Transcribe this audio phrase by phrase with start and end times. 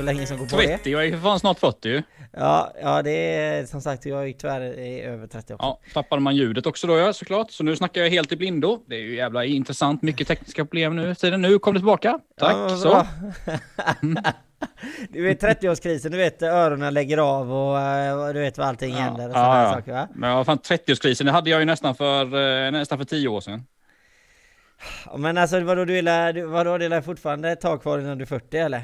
[0.00, 0.66] Det är väl ingen som går på det?
[0.66, 2.02] 30, jag är för fan snart 40 ju.
[2.32, 5.66] Ja, ja det är som sagt, jag är tyvärr är över 30 också.
[5.66, 7.50] Ja, tappade man ljudet också då ja, såklart.
[7.50, 8.82] Så nu snackar jag helt i blindo.
[8.86, 10.02] Det är ju jävla intressant.
[10.02, 11.42] Mycket tekniska problem nu tiden.
[11.42, 12.18] Nu kom det tillbaka.
[12.38, 12.88] Tack, Ja, så.
[12.88, 13.06] bra.
[15.08, 19.26] du vet 30-årskrisen, du vet öronen lägger av och eh, du vet vad allting händer
[19.28, 20.08] och sådana här saker va?
[20.14, 22.22] Men vad fan, 30-årskrisen, det hade jag ju nästan för,
[22.66, 23.62] eh, nästan för 10 år sedan.
[25.06, 28.22] Ja, Men alltså vadå, du du- vadå, det lär fortfarande ett tag kvar innan du
[28.22, 28.82] är 40 eller?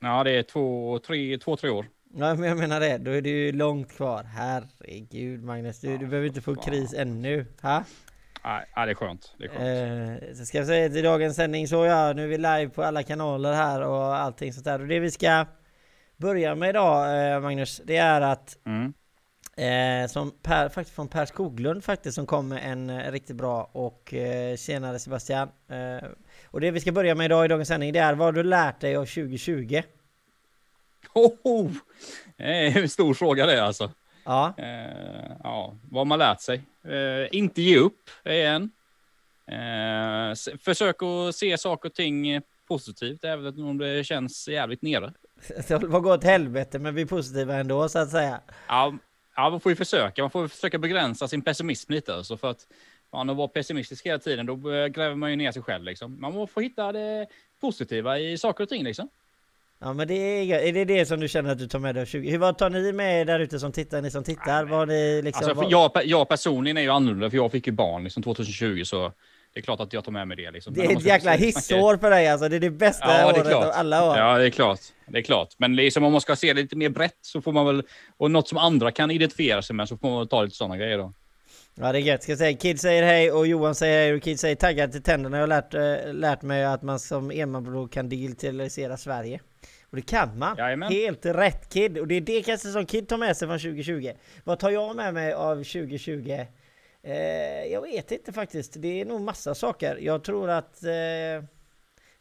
[0.00, 1.86] Ja, det är två, tre, två, tre år.
[2.14, 4.24] Ja men jag menar det, då är det ju långt kvar.
[4.24, 6.64] Herregud Magnus, du, Ja, du behöver inte få fan.
[6.64, 7.46] kris ännu.
[7.62, 7.84] Ha?
[8.44, 9.34] Nej, nej, det är skönt.
[9.38, 10.22] Det är skönt.
[10.22, 12.82] Eh, så ska jag säga till dagens sändning så ja, nu är vi live på
[12.82, 14.80] alla kanaler här och allting sånt där.
[14.80, 15.46] Och det vi ska
[16.16, 18.92] börja med idag eh, Magnus, det är att Mm.
[19.56, 23.70] eh, som per, faktiskt från Per Skoglund faktiskt som kom med en eh, riktigt bra
[23.72, 25.48] och eh, tjenare Sebastian.
[26.50, 28.80] Och det vi ska börja med idag i dagens sändning det är vad du lärt
[28.80, 29.82] dig av 2020?
[31.14, 31.70] Oh,
[32.36, 33.92] det är en stor fråga det alltså.
[34.24, 36.62] Ja, Eh, ja, vad man lärt sig?
[36.84, 38.70] Eh, inte ge upp är en.
[39.46, 45.12] Eh, försök att se saker och ting positivt, även om det känns jävligt nere.
[45.68, 48.40] det var gå åt helvete men vi är positiva ändå så att säga.
[48.68, 48.94] Ja,
[49.36, 50.22] ja, man får ju försöka.
[50.22, 52.14] Man får försöka begränsa sin pessimism lite.
[52.14, 52.66] Alltså för att
[53.12, 54.56] man att vara pessimistisk hela tiden, då
[54.88, 55.84] gräver man ju ner sig själv.
[55.84, 56.20] Liksom.
[56.20, 57.26] Man får hitta det
[57.60, 58.84] positiva i saker och ting.
[58.84, 59.08] Liksom.
[59.80, 62.02] Ja men det är, är det det som du känner att du tar med dig
[62.02, 62.30] av 20?
[62.30, 64.64] Hur, vad tar ni med er där ute som tittar, ni som tittar?
[64.64, 65.48] Vad har ni liksom...
[65.48, 68.82] Alltså, vad, jag, jag personligen är ju annorlunda, för jag fick ju barn liksom, 2020,
[68.84, 69.12] så
[69.54, 70.50] det är klart att jag tar med mig det.
[70.50, 70.74] Liksom.
[70.74, 73.44] det är ett jäkla hissår för dig alltså, det är det bästa Ja, det är
[73.44, 74.18] året av alla år.
[74.18, 74.80] Ja, det är klart.
[75.06, 75.48] Det är klart.
[75.56, 77.82] Men liksom, om man ska se det lite mer brett så får man väl,
[78.16, 80.76] och något som andra kan identifiera sig med, så får man väl ta lite sådana
[80.76, 81.12] grejer då.
[81.80, 82.56] Ja det är gött, ska jag säga.
[82.56, 85.36] Kid säger hej och Johan säger hej och Kid säger taggad till tänderna.
[85.36, 89.40] Jag har lärt, eh, lärt mig att man som enmansbro kan digitalisera Sverige.
[89.90, 90.56] Och det kan man!
[90.56, 90.92] Jajamän.
[90.92, 91.98] Helt rätt Kid!
[91.98, 94.12] Och det är det kanske som Kid tar med sig från 2020.
[94.44, 96.46] Vad tar jag med mig av 2020?
[97.02, 97.16] Eh,
[97.72, 98.74] jag vet inte faktiskt.
[98.76, 99.98] Det är nog massa saker.
[100.00, 100.84] Jag tror att...
[100.84, 101.44] Eh,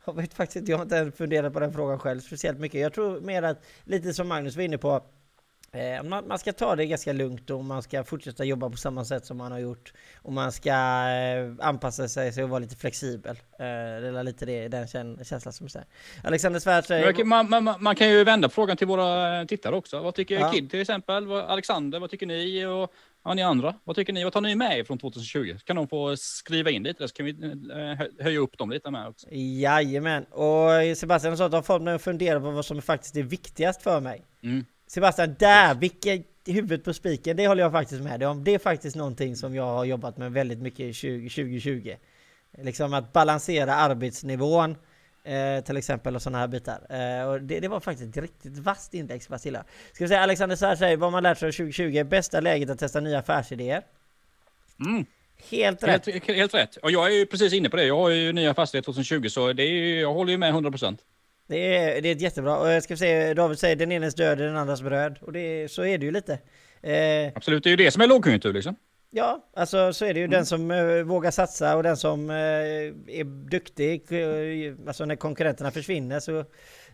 [0.06, 2.82] jag vet faktiskt inte, jag har inte funderat på den frågan själv speciellt mycket.
[2.82, 5.04] Jag tror mer att, lite som Magnus var inne på,
[6.04, 9.26] man, man ska ta det ganska lugnt och man ska fortsätta jobba på samma sätt
[9.26, 9.94] som man har gjort.
[10.22, 13.36] Och man ska eh, anpassa sig och vara lite flexibel.
[13.36, 15.86] Eh, det är lite det, den kän, känslan som är här.
[16.24, 17.24] Alexander Svärd säger...
[17.24, 20.00] Man, man, man, kan ju vända frågan till våra tittare också.
[20.00, 20.52] Vad tycker Ja.
[20.52, 21.32] Kid till exempel?
[21.32, 22.66] Alexander, vad tycker ni?
[22.66, 24.24] Och ja, ni andra, vad tycker ni?
[24.24, 25.58] Vad tar ni med er från 2020?
[25.66, 28.92] Kan de få skriva in lite, så kan vi eh, hö- höja upp dem lite
[28.92, 29.28] med också.
[29.32, 30.24] Jajamän!
[30.24, 33.82] Och Sebastian sa att de fått mig att fundera på vad som faktiskt är viktigast
[33.82, 34.26] för mig.
[34.44, 34.66] Mm.
[34.88, 35.76] Sebastian, där!
[35.76, 37.38] Vilket huvud på spiken!
[37.38, 38.44] Det håller jag faktiskt med dig om.
[38.44, 41.96] Det är faktiskt någonting som jag har jobbat med väldigt mycket i 20, 2020.
[42.58, 44.76] Liksom att balansera arbetsnivån
[45.24, 46.88] eh, till exempel och sådana här bitar.
[46.90, 49.64] Eh, och det, det var faktiskt ett riktigt vasst index Vasila.
[49.94, 52.80] Ska vi säga Alexander Svärd säger vad man lärt sig av 2020 bästa läget att
[52.80, 53.82] testa nya affärsidéer.
[54.80, 55.06] Mm.
[55.50, 56.06] Helt rätt!
[56.06, 56.76] Helt, helt rätt.
[56.76, 57.86] Och jag är ju precis inne på det.
[57.86, 60.72] Jag har ju nya fastighet 2020, så det är ju, jag håller ju med 100
[60.72, 61.02] procent.
[61.48, 62.58] Det är, det är ett jättebra.
[62.58, 65.18] Och jag ska säga David säger den enes död är den andras bröd.
[65.22, 66.34] Och det, så är det ju lite.
[66.82, 68.76] Eh, Absolut, det är ju det som är lågkonjunktur liksom.
[69.10, 70.28] Ja, alltså så är det ju.
[70.28, 75.72] Den som eh, vågar satsa och den som eh, är duktig, eh, alltså när konkurrenterna
[75.72, 76.46] försvinner så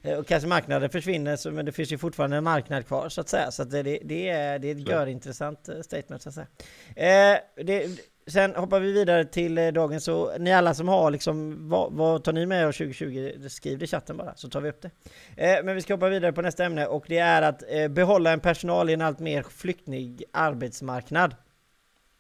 [0.02, 3.22] eh, och kanske marknaden försvinner, så, men det finns ju fortfarande en marknad kvar så
[3.22, 3.52] att säga.
[3.52, 6.48] Så att det, det, det är, det är ett görintressant eh, statement så att säga.
[6.96, 7.88] Eh, det,
[8.28, 12.24] sen hoppar vi vidare till eh, dagens, så ni alla som har liksom, vad, vad
[12.24, 13.50] tar ni med er av 2020?
[13.50, 14.90] Skriv det i chatten bara så tar vi upp det.
[15.38, 18.32] Eh, men vi ska hoppa vidare på nästa ämne och det är att eh, behålla
[18.32, 21.36] en personal i en allt mer flyktig arbetsmarknad.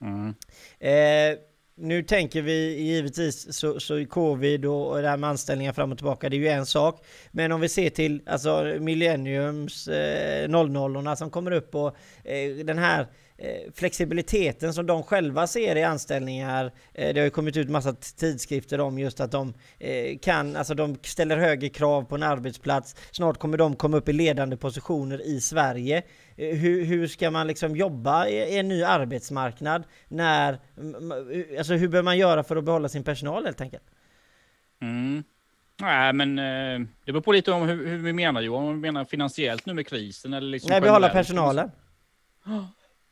[0.01, 0.35] Mm.
[0.79, 1.39] Eh,
[1.75, 5.91] nu tänker vi givetvis så, så i covid och, och det här med anställningar fram
[5.91, 7.05] och tillbaka, det är ju en sak.
[7.31, 12.77] Men om vi ser till alltså millenniums eh, 00 som kommer upp och eh, den
[12.77, 13.07] här
[13.73, 16.71] flexibiliteten som de själva ser i anställningar.
[16.93, 20.73] Eh, det har ju kommit ut massa tidskrifter om just att de eh, kan, alltså
[20.73, 22.95] de ställer högre krav på en arbetsplats.
[23.11, 26.03] Snart kommer de komma upp i ledande positioner i Sverige.
[26.37, 30.59] Eh, Hur, hur ska man liksom jobba i en ny arbetsmarknad när,
[31.57, 33.83] alltså hur bör man göra för att behålla sin personal helt enkelt?
[34.81, 35.23] Mm.
[35.81, 38.63] Nej, men eh, det beror på lite om hur, hur vi menar Johan.
[38.63, 41.71] Om vi menar finansiellt nu med krisen eller liksom Nej, behålla personalen.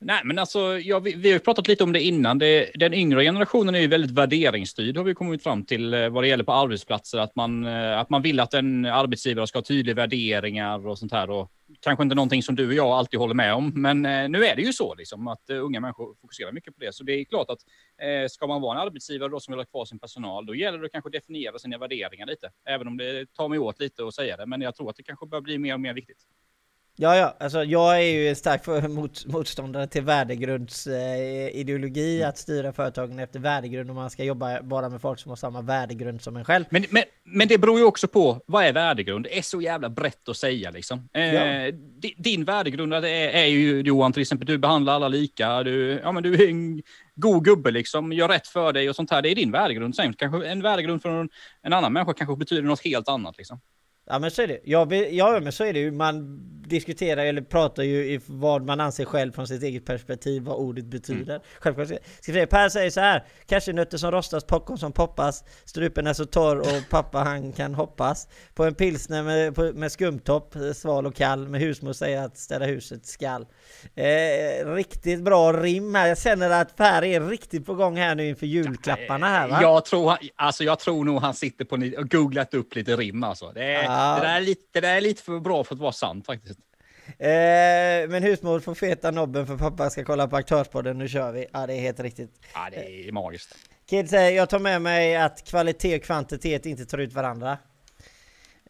[0.04, 2.38] Nej, men alltså, ja, vi, vi har ju pratat lite om det innan.
[2.38, 6.24] Det, den yngre generationen är ju väldigt värderingsstyrd har vi kommit fram till eh, vad
[6.24, 7.18] det gäller på arbetsplatser.
[7.18, 11.12] Att man, eh, att man vill att en arbetsgivare ska ha tydliga värderingar och sånt
[11.12, 11.30] här.
[11.30, 14.46] Och kanske inte någonting som du och jag alltid håller med om, men eh, nu
[14.46, 16.94] är det ju så liksom att unga människor fokuserar mycket på det.
[16.96, 17.60] Så det är klart att
[18.32, 20.86] ska man vara en arbetsgivare då som vill ha kvar sin personal, då gäller det
[20.86, 22.50] att kanske definiera sina värderingar lite.
[22.66, 25.04] Även om det tar mig åt lite att säga det, men jag tror att det
[25.04, 26.26] kanske börjar bli mer och mer viktigt.
[27.02, 33.20] Ja, ja, alltså jag är ju stark mot, motståndare till värdegrundsideologi, eh, att styra företagen
[33.20, 36.46] efter värdegrund och man ska jobba bara med folk som har samma värdegrund som en
[36.46, 36.66] själv.
[36.70, 39.26] Men, men, men det beror ju också på, vad är värdegrund?
[39.26, 41.10] Det är så jävla brett att säga liksom.
[41.14, 41.72] Eh, ja.
[42.18, 46.24] Din värdegrund är, är ju Johan, till exempel, du behandlar alla lika, du, ja, men
[46.24, 46.82] du är en
[47.16, 49.22] god gubbe liksom, gör rätt för dig och sånt här.
[49.22, 49.96] Det är din värdegrund.
[49.96, 51.30] Sen kanske en värdegrund för en,
[51.62, 53.60] en annan människa kanske betyder något helt annat liksom.
[54.06, 54.60] Ja men så är det.
[54.64, 55.92] Ja, ja men så är det ju.
[55.92, 60.56] Man diskuterar eller pratar ju i vad man anser själv från sitt eget perspektiv vad
[60.56, 61.36] ordet betyder.
[61.36, 61.48] Mm.
[61.60, 61.88] Självklart
[62.22, 62.48] ska säga.
[62.48, 63.24] Per säger så här.
[63.46, 65.44] Cashewnötter som rostas, popcorn som poppas.
[65.66, 68.28] Strupen är så torr och pappa han kan hoppas.
[68.54, 71.48] På en pilsner med, med skumtopp, sval och kall.
[71.48, 73.46] Med husmor säger att städa huset skall.
[73.96, 76.08] Eh, riktigt bra rim här.
[76.08, 79.60] Jag känner att Per är riktigt på gång här nu inför julklapparna här va?
[79.62, 83.52] Jag tror, alltså jag tror nog han sitter på och googlat upp lite rim alltså.
[83.52, 85.92] Det är, det, där är lite, det där är lite för bra för att vara
[85.92, 86.60] sant faktiskt.
[87.08, 91.46] Eh, men husmor får feta nobben för pappa ska kolla på Aktörspodden, nu kör vi.
[91.54, 92.32] Ja det är helt riktigt.
[92.54, 93.56] Ja det är magiskt.
[93.90, 97.58] Kid säger, jag tar med mig att kvalitet och kvantitet inte tar ut varandra.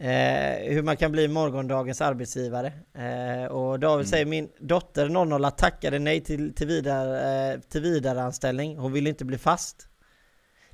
[0.02, 2.74] Eh, hur man kan bli morgondagens arbetsgivare.
[2.94, 4.06] Eh, och David mm.
[4.06, 8.78] säger min dotter 00 tackade nej till, till, vidare, eh, till vidareanställning.
[8.78, 9.88] Hon vill inte bli fast.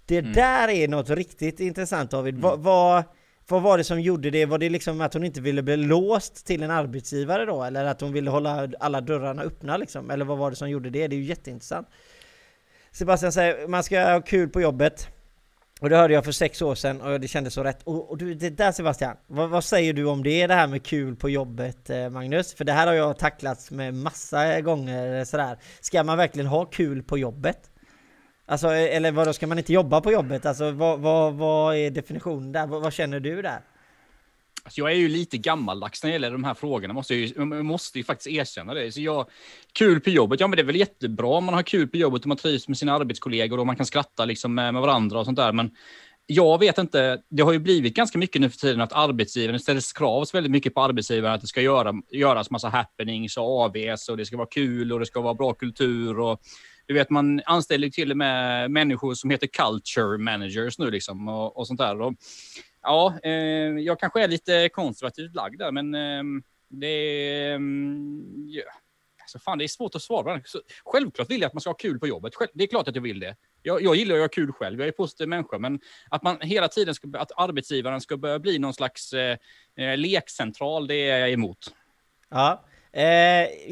[0.05, 0.33] Det mm.
[0.33, 2.33] där är något riktigt intressant David.
[2.33, 2.41] Mm.
[2.41, 3.03] Vad, vad,
[3.49, 4.45] vad var det som gjorde det?
[4.45, 7.63] Var det liksom att hon inte ville bli låst till en arbetsgivare då?
[7.63, 10.11] Eller att hon ville hålla alla dörrarna öppna liksom?
[10.11, 11.07] Eller vad var det som gjorde det?
[11.07, 11.87] Det är ju jätteintressant.
[12.91, 15.07] Sebastian säger man ska ha kul på jobbet.
[15.79, 17.83] Och det hörde jag för sex år sedan och det kändes så rätt.
[17.83, 20.83] Och, och du, det där Sebastian, vad, vad, säger du om det, det här med
[20.83, 22.53] kul på jobbet eh, Magnus?
[22.53, 25.57] För det här har jag tacklats med massa gånger sådär.
[25.81, 27.69] Ska man verkligen ha kul på jobbet?
[28.49, 30.45] Alltså, e-, eller vadå, ska man inte jobba på jobbet?
[30.45, 32.67] Alltså, vad, vad, vad är definitionen där?
[32.67, 33.61] Vad, vad känner du där?
[34.63, 37.63] Alltså jag är ju lite gammaldags när det gäller de här frågorna, måste jag, ju,
[37.63, 38.91] måste ju faktiskt erkänna det.
[38.91, 39.25] Så jag,
[39.73, 42.21] kul på jobbet, ja men det är väl jättebra om man har kul på jobbet
[42.21, 45.25] och man trivs med sina arbetskollegor och man kan skratta liksom med, med varandra och
[45.25, 45.53] sånt där.
[45.53, 45.71] Men
[46.25, 49.95] jag vet inte, det har ju blivit ganska mycket nu för tiden att arbetsgivaren ställer
[49.95, 54.17] krav väldigt mycket på arbetsgivaren att det ska göra, göras massa happenings och AVs och
[54.17, 56.41] det ska vara kul och det ska vara bra kultur och
[56.87, 61.57] du vet, man anställer till och med människor som heter culture managers nu liksom och,
[61.57, 62.01] och sånt där.
[62.01, 62.13] Och,
[62.81, 63.31] ja, eh,
[63.79, 66.23] jag kanske är lite konservativt lagd där, men eh,
[66.69, 67.53] det är...
[67.53, 67.59] Eh.
[69.21, 70.41] Alltså fan, det är svårt att svara.
[70.45, 72.35] Så, självklart vill jag att man ska ha kul på jobbet.
[72.35, 73.35] Själv, det är klart att jag vill det.
[73.61, 74.79] Jag, jag gillar att ha kul själv.
[74.79, 75.79] Jag är positiv människa, men
[76.09, 79.37] att man hela tiden ska, att arbetsgivaren ska börja bli någon slags eh,
[79.77, 81.75] eh lekcentral, det är jag emot.
[82.29, 83.03] Ja, Eh,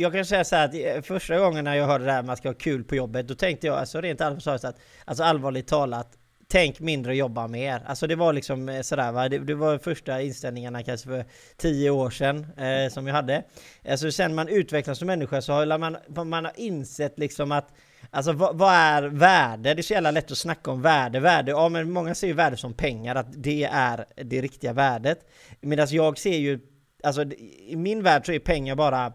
[0.02, 2.24] jag kan säga så här att eh, första gången när jag hörde det här med
[2.24, 5.24] att man ska ha kul på jobbet, då tänkte jag alltså rent allvarligt att, alltså
[5.24, 6.08] allvarligt talat,
[6.48, 7.82] tänk mindre och jobba mer.
[7.86, 11.26] Alltså det var liksom eh, sådär va, det, det var första inställningarna kanske för
[11.58, 13.44] tio år sedan eh, som jag hade.
[13.90, 15.98] Alltså sen man utvecklas som människa så har man,
[16.30, 17.68] man har insett liksom att
[18.12, 19.74] Alltså vad, vad, är värde?
[19.74, 21.20] Det är så jävla lätt att snacka om värde.
[21.20, 25.20] Värde, ja men många ser ju värde som pengar, att det är det riktiga värdet.
[25.62, 26.60] Medan jag ser ju
[27.06, 27.24] alltså
[27.68, 29.14] i min värld så är pengar bara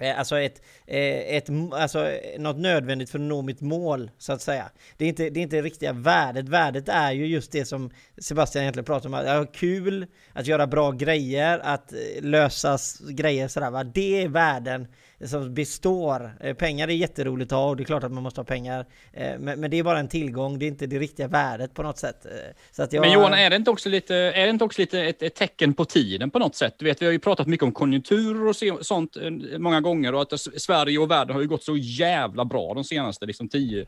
[0.00, 4.42] eh, Alltså ett, eh, ett, alltså något nödvändigt för att nå mitt mål, så att
[4.42, 4.70] säga.
[4.96, 6.48] Det är inte det är inte riktiga värdet.
[6.48, 10.66] Värdet är ju just det som Sebastian egentligen pratar om, att ha kul, att göra
[10.66, 12.78] bra grejer, att eh, lösa
[13.10, 13.84] grejer sådär va.
[13.84, 14.86] Det är värden
[15.20, 16.36] som består.
[16.40, 18.86] Eh, pengar är jätteroligt att ha och det är klart att man måste ha pengar.
[19.12, 21.82] Eh, men, men det är bara en tillgång, det är inte det riktiga värdet på
[21.82, 22.26] något sätt.
[22.26, 22.32] Eh,
[22.70, 23.00] så att jag...
[23.00, 25.74] Men Johan, är det inte också lite, är det inte också lite ett, ett, tecken
[25.74, 26.74] på tiden på något sätt?
[26.78, 29.16] Du vet, vi har ju pratat mycket om konjunkturer och sånt
[29.58, 33.26] många gånger och att Sverige och världen har ju gått så jävla bra de senaste
[33.26, 33.86] liksom, tio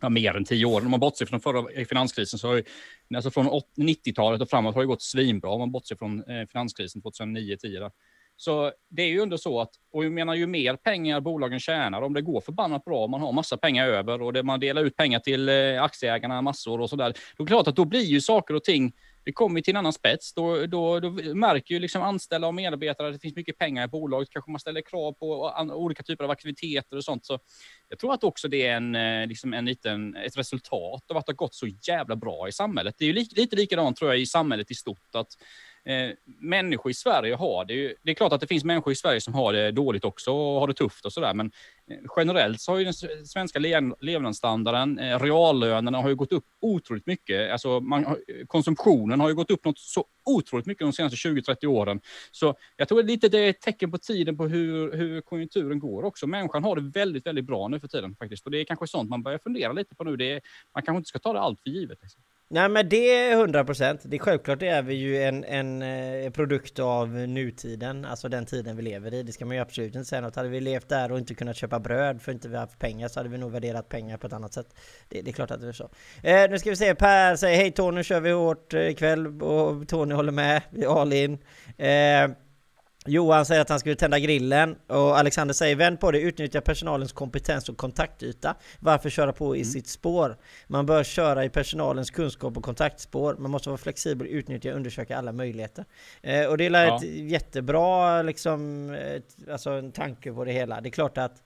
[0.00, 0.80] ja, mer än tio år.
[0.80, 2.64] Om man bortser från förra finanskrisen så har ju,
[3.14, 5.50] alltså från 90-talet och framåt har det gått svinbra.
[5.50, 7.90] Om man bortser från finanskrisen 2009-10
[8.40, 12.02] så det är ju ändå så att, och jag menar ju mer pengar bolagen tjänar,
[12.02, 14.84] om det går förbannat bra, om man har massa pengar över och det, man delar
[14.84, 18.04] ut pengar till eh, aktieägarna massor och sådär, då är det klart att då blir
[18.04, 18.92] ju saker och ting
[19.24, 20.34] det kommer till en annan spets.
[20.34, 23.88] Då, då, då märker ju liksom anställda och medarbetare att det finns mycket pengar i
[23.88, 24.30] bolaget.
[24.30, 27.26] Kanske man ställer krav på olika typer av aktiviteter och sånt.
[27.26, 27.38] Så
[27.88, 31.26] jag tror att också det är en, eh, liksom en liten, ett resultat av att
[31.26, 32.94] det har gått så jävla bra i samhället.
[32.98, 35.14] Det är ju lite, lite likadant tror jag i samhället i stort.
[35.14, 35.36] Att
[35.84, 36.10] eh,
[36.40, 39.20] människor i Sverige har det ju, det är klart att det finns människor i Sverige
[39.20, 41.50] som har det dåligt också och har det tufft och sådär, men
[41.90, 42.94] eh, generellt så har ju den
[43.26, 43.58] svenska
[44.00, 47.52] levnadsstandarden, eh, reallönerna har ju gått upp otroligt mycket.
[47.52, 52.00] Alltså man, konsumtionen har ju gått upp något så otroligt mycket de senaste 20-30 åren.
[52.30, 56.04] Så jag tror lite det är ett tecken på tiden på hur, hur konjunkturen går
[56.04, 56.26] också.
[56.26, 58.44] Människan har det väldigt, väldigt bra nu för tiden faktiskt.
[58.44, 60.16] Och det är kanske sånt man börjar fundera lite på nu.
[60.16, 60.40] Det är,
[60.74, 61.98] man kanske inte ska ta det allt för givet.
[62.02, 62.22] Liksom.
[62.52, 64.00] Nej men det är 100 procent.
[64.04, 68.46] Det är självklart det är vi ju en, en, eh, produkt av nutiden, alltså den
[68.46, 69.22] tiden vi lever i.
[69.22, 70.36] Det ska man ju absolut inte säga något.
[70.36, 73.20] Hade vi levt där och inte kunnat köpa bröd för inte vi haft pengar så
[73.20, 74.66] hade vi nog värderat pengar på ett annat sätt.
[75.08, 75.90] Det, det är klart att det är så.
[76.22, 79.42] Eh, nu ska vi se, Per säger hej Tony, nu kör vi hårt eh, ikväll
[79.42, 80.62] och Tony håller med.
[80.70, 81.38] Vi är all in.
[81.78, 82.30] Eh,
[83.06, 87.12] Johan säger att han skulle tända grillen och Alexander säger vänd på det, utnyttja personalens
[87.12, 88.56] kompetens och kontaktyta.
[88.80, 89.72] Varför köra på i mm.
[89.72, 90.36] sitt spår?
[90.66, 93.36] Man bör köra i personalens kunskap och kontaktspår.
[93.38, 95.84] Man måste vara flexibel, utnyttja och undersöka alla möjligheter.
[96.22, 96.96] Eh, och det är ja.
[96.96, 100.80] ett jättebra liksom, ett, alltså en tanke på det hela.
[100.80, 101.42] Det är klart att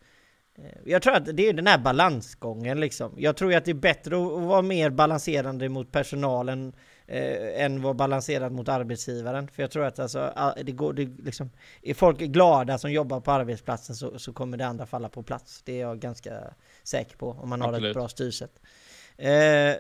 [0.59, 3.15] eh, jag tror att det är den här balansgången liksom.
[3.19, 6.73] Jag tror att det är bättre att vara mer balanserande mot personalen
[7.07, 9.49] eh, än vara balanserad mot arbetsgivaren.
[9.49, 11.51] För jag tror att alltså, det går, det liksom,
[11.83, 15.63] är folk glada som jobbar på arbetsplatsen så, så kommer det andra falla på plats.
[15.65, 16.33] Det är jag ganska
[16.83, 17.91] säker på om man har Absolut.
[17.91, 18.61] ett bra styrsätt.
[19.17, 19.75] Eh,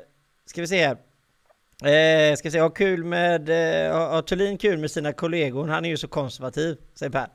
[0.46, 0.96] ska vi se här.
[1.82, 5.66] Eh, ska vi se, ha kul med, eh, har Thulin kul med sina kollegor?
[5.68, 7.28] Han är ju så konservativ, säger Per.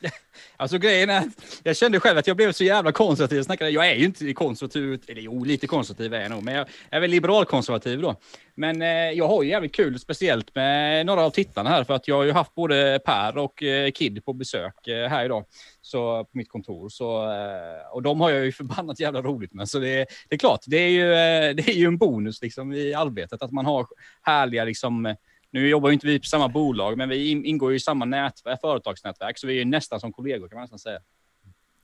[0.56, 3.44] Alltså grejen är att jag kände själv att jag blev så jävla konservativ.
[3.60, 6.68] Jag, jag är ju inte konservativ, eller jo, lite konservativ är jag nog, men jag
[6.90, 8.16] är väl liberalkonservativ då.
[8.54, 12.08] Men eh, jag har ju jävligt kul, speciellt med några av tittarna här, för att
[12.08, 15.44] jag har ju haft både Per och eh, Kid på besök eh, här idag,
[15.82, 16.88] så på mitt kontor.
[16.88, 20.38] Så, eh, och de har jag ju förbannat jävla roligt med, så det, det är
[20.38, 23.66] klart, det är ju, eh, det är ju en bonus liksom i arbetet att man
[23.66, 23.86] har
[24.22, 25.16] härliga liksom
[25.50, 28.60] nu jobbar ju inte vi på samma bolag, men vi ingår ju i samma nätverk,
[28.60, 31.00] företagsnätverk, så vi är nästan som kollegor kan man nästan säga.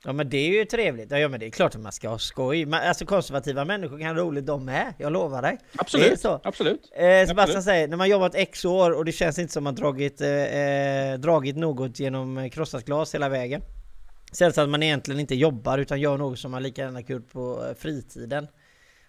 [0.04, 1.10] Ja men det är ju trevligt.
[1.10, 2.66] Ja men det är klart att man ska ha skoj.
[2.66, 4.94] Man, alltså konservativa människor kan ha roligt de med.
[4.98, 5.58] Jag lovar dig.
[5.76, 6.20] Absolut.
[6.20, 6.40] så.
[6.44, 6.92] Absolut.
[6.94, 7.64] Eh, Sebastian absolut.
[7.64, 11.18] säger, när man jobbat x år och det känns inte som man dragit, eh, eh
[11.18, 13.62] dragit något genom krossat glas hela vägen.
[14.32, 17.22] Sen så att man egentligen inte jobbar utan gör något som man lika gärna kul
[17.22, 18.48] på eh, fritiden.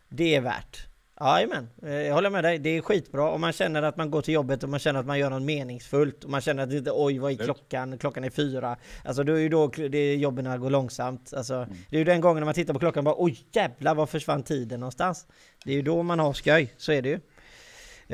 [0.09, 0.87] Det är värt.
[1.19, 2.59] Jajamän, eh, jag håller med dig.
[2.59, 5.05] Det är skitbra om man känner att man går till jobbet och man känner att
[5.05, 7.97] man gör något meningsfullt och man känner att det inte oj vad är klockan?
[7.97, 8.77] Klockan är fyra.
[9.05, 11.33] Alltså då är ju då det jobben går långsamt.
[11.33, 11.69] Alltså, mm.
[11.89, 14.05] Det är ju den gången när man tittar på klockan och bara oj jävlar var
[14.05, 15.27] försvann tiden någonstans?
[15.65, 17.19] Det är ju då man har skoj, så är det ju.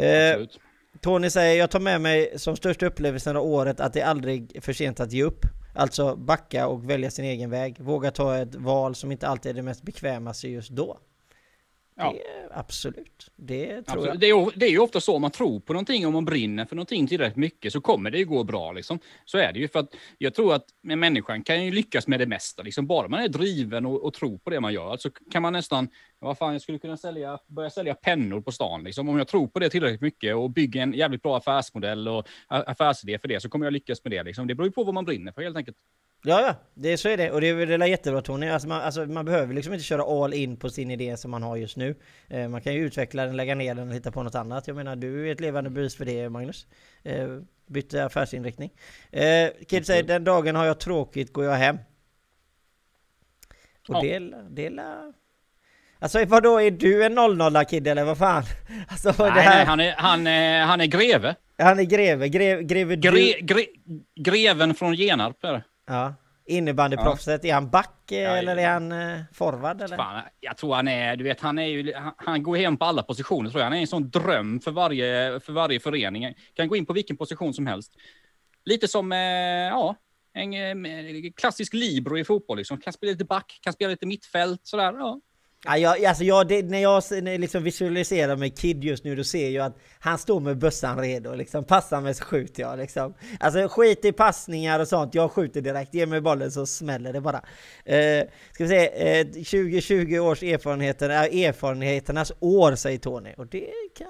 [0.04, 0.48] Eh,
[1.02, 4.64] Tony säger jag tar med mig som största upplevelsen av året att det är aldrig
[4.64, 5.46] för sent att ge upp.
[5.76, 7.80] Alltså backa och välja sin egen väg.
[7.80, 10.98] Våga ta ett val som inte alltid är det mest bekvämaste just då.
[12.00, 12.12] Ja.
[12.14, 14.06] Det, absolut, det tror absolut.
[14.06, 14.52] jag.
[14.56, 17.08] Det är, ju ofta så, om man tror på någonting, om man brinner för någonting
[17.08, 18.72] tillräckligt mycket, så kommer det ju gå bra.
[18.72, 19.00] Liksom.
[19.26, 19.68] Så är det ju.
[19.68, 22.64] För att jag tror att människan kan ju lyckas med det mesta.
[22.64, 22.88] Liksom.
[22.88, 25.90] Bara man är driven och, och tror på det man gör, så kan man nästan,
[26.20, 28.84] vad fan, jag skulle kunna sälja, börja sälja pennor på stan.
[28.84, 29.10] Liksom.
[29.10, 33.20] Om jag tror på det tillräckligt mycket och bygger en jävligt bra affärsmodell och affärsidé
[33.20, 34.24] för det, så kommer jag lyckas med det.
[34.24, 34.48] Liksom.
[34.48, 35.78] Det beror ju på vad man brinner för helt enkelt.
[36.24, 37.32] Ja, ja, det, så är det.
[37.32, 38.50] Och det är väl jättebra Tony.
[38.50, 41.44] Alltså man, alltså man behöver liksom inte köra all in på sin idé som man
[41.44, 41.96] har just nu.
[42.28, 44.68] Eh, man kan ju utveckla den, lägga ner den och hitta på något annat.
[44.68, 46.68] Jag menar, du är ett levande bevis för det Magnus.
[47.04, 47.28] Eh,
[47.68, 48.72] bytte affärsinriktning.
[49.12, 51.78] Eh, Kid säger, den dagen har jag tråkigt, går jag hem.
[53.88, 54.02] Och ja.
[54.02, 55.14] det, det är
[56.02, 58.44] Alltså vadå, är du en 00 kid eller vad fan?
[58.88, 59.56] Alltså, nej, här...
[59.56, 61.36] nej, han är, han, är, han är greve.
[61.58, 63.66] Han är greve, greve, greve Gre, gre,
[64.16, 65.64] Greven från Genarp är det.
[65.90, 66.14] Ja.
[66.46, 67.50] Innebandyproffset, ja.
[67.50, 69.98] är han back ja, eller är han eh, forward eller?
[69.98, 72.86] Fan, jag tror han är, du vet, han är ju, han, han, går hem på
[72.86, 73.66] alla positioner tror jag.
[73.66, 76.34] Han är en sån dröm för varje, för varje förening.
[76.54, 77.94] Kan gå in på vilken position som helst.
[78.66, 79.96] Lite som, eh, ja,
[80.34, 80.54] en
[80.86, 82.78] eh, klassisk libero i fotboll liksom.
[82.78, 85.20] Kan spela lite back, kan spela lite mittfält sådär, ja.
[85.66, 87.04] Ja, jag, alltså jag, det, när jag
[87.40, 91.36] liksom visualiserar med Kid just nu, då ser jag att han står med bössan redo.
[91.36, 91.64] Liksom.
[91.64, 92.80] Passar mig så skjuter jag.
[92.80, 93.14] Liksom.
[93.40, 95.94] Alltså skit i passningar och sånt, jag skjuter direkt.
[95.94, 97.42] Ge mig bollen så smäller det bara.
[97.86, 103.34] Eh, ska vi se, eh, 2020 års erfarenheter, äh, erfarenheternas år säger Tony.
[103.38, 104.08] Och det kan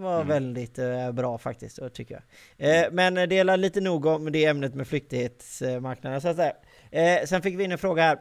[0.00, 0.28] vara mm.
[0.28, 2.22] väldigt eh, bra faktiskt, tycker
[2.56, 2.84] jag.
[2.84, 6.20] Eh, men det är lite nog om det ämnet med flyktighetsmarknaden.
[6.20, 6.38] Så att.
[6.90, 8.18] Eh, sen fick vi in en fråga här.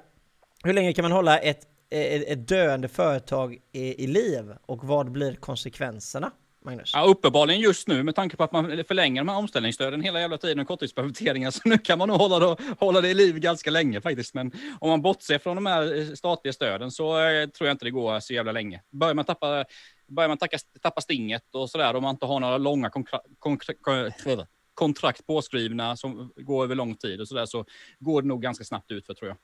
[0.63, 5.11] Hur länge kan man hålla ett Eh, ett döende företag i, i liv och vad
[5.11, 6.31] blir konsekvenserna?
[6.65, 6.91] Magnus?
[6.93, 10.37] Ja, uppenbarligen just nu med tanke på att man förlänger de här omställningsstöden hela jävla
[10.37, 13.71] tiden och korttidspermitteringar så nu kan man nog hålla det, hålla det i liv ganska
[13.71, 14.33] länge faktiskt.
[14.33, 17.85] Men om man bortser från de här eh, statliga stöden så eh, tror jag inte
[17.85, 18.81] det går så jävla länge.
[18.91, 19.65] Börjar man tappa,
[20.07, 22.91] börjar man tappa, tappa stinget och sådär om man inte har några långa
[24.73, 27.65] kontrakt påskrivna som går över lång tid och sådär så
[27.99, 29.37] går det nog ganska snabbt ut för tror jag.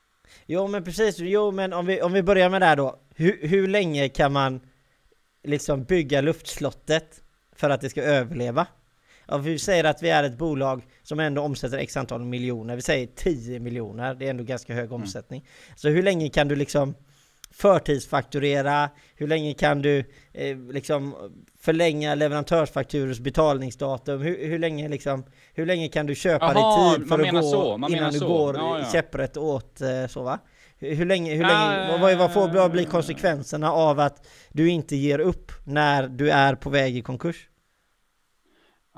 [0.46, 3.00] Jo men precis, jo men om vi, om vi börjar med det här då.
[3.16, 4.62] Hur, hur länge kan man
[5.44, 7.22] liksom bygga luftslottet
[7.56, 8.68] för att det ska överleva?
[9.28, 12.82] Om vi säger att vi är ett bolag som ändå omsätter x antal miljoner, vi
[12.82, 15.02] säger 10 miljoner, det är ändå ganska hög Mm.
[15.02, 15.48] omsättning.
[15.76, 16.96] Så hur länge kan du liksom
[17.52, 18.90] förtidsfakturera?
[19.16, 20.00] Hur länge kan du
[20.34, 21.16] eh, liksom
[21.60, 24.22] förlänga leverantörsfakturors betalningsdatum?
[24.22, 27.42] Hur, hur länge liksom, hur länge kan du köpa Jaha, dig tid för att gå
[27.42, 28.28] så, innan du så.
[28.28, 28.86] går Ja, ja.
[28.92, 30.40] käpprätt åt eh, så va?
[30.80, 32.90] Hur, länge, hur länge, ja, vad, vad får blir ja.
[32.90, 37.48] konsekvenserna av att du inte ger upp när du är på väg i konkurs?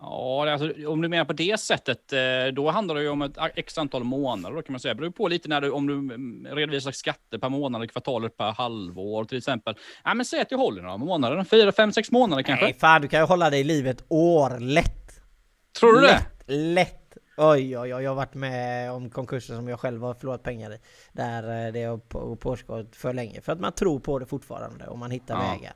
[0.05, 2.19] Ja, alltså, om du menar på det sättet, eh,
[2.53, 4.55] då handlar det ju om ett x antal månader.
[4.55, 4.93] Då kan man säga.
[4.93, 8.51] Det beror på lite när du, om du mm, redovisar skatter per månad, kvartaler per
[8.51, 9.75] halvår till exempel.
[10.03, 12.65] Ja, men säg att du håller några månader, fyra, fem, sex månader kanske.
[12.65, 15.21] Nej fan, du kan ju hålla dig i livet år, lätt!
[15.79, 16.07] Tror du det?
[16.07, 16.99] lätt, Lätt!
[17.37, 20.73] Oj, oj, oj, jag har varit med om konkurser som jag själv har förlorat pengar
[20.73, 20.77] i.
[21.11, 23.41] Där eh, det har på- pågått för länge.
[23.41, 25.51] För att man tror på det fortfarande och man hittar Ja.
[25.51, 25.73] vägar.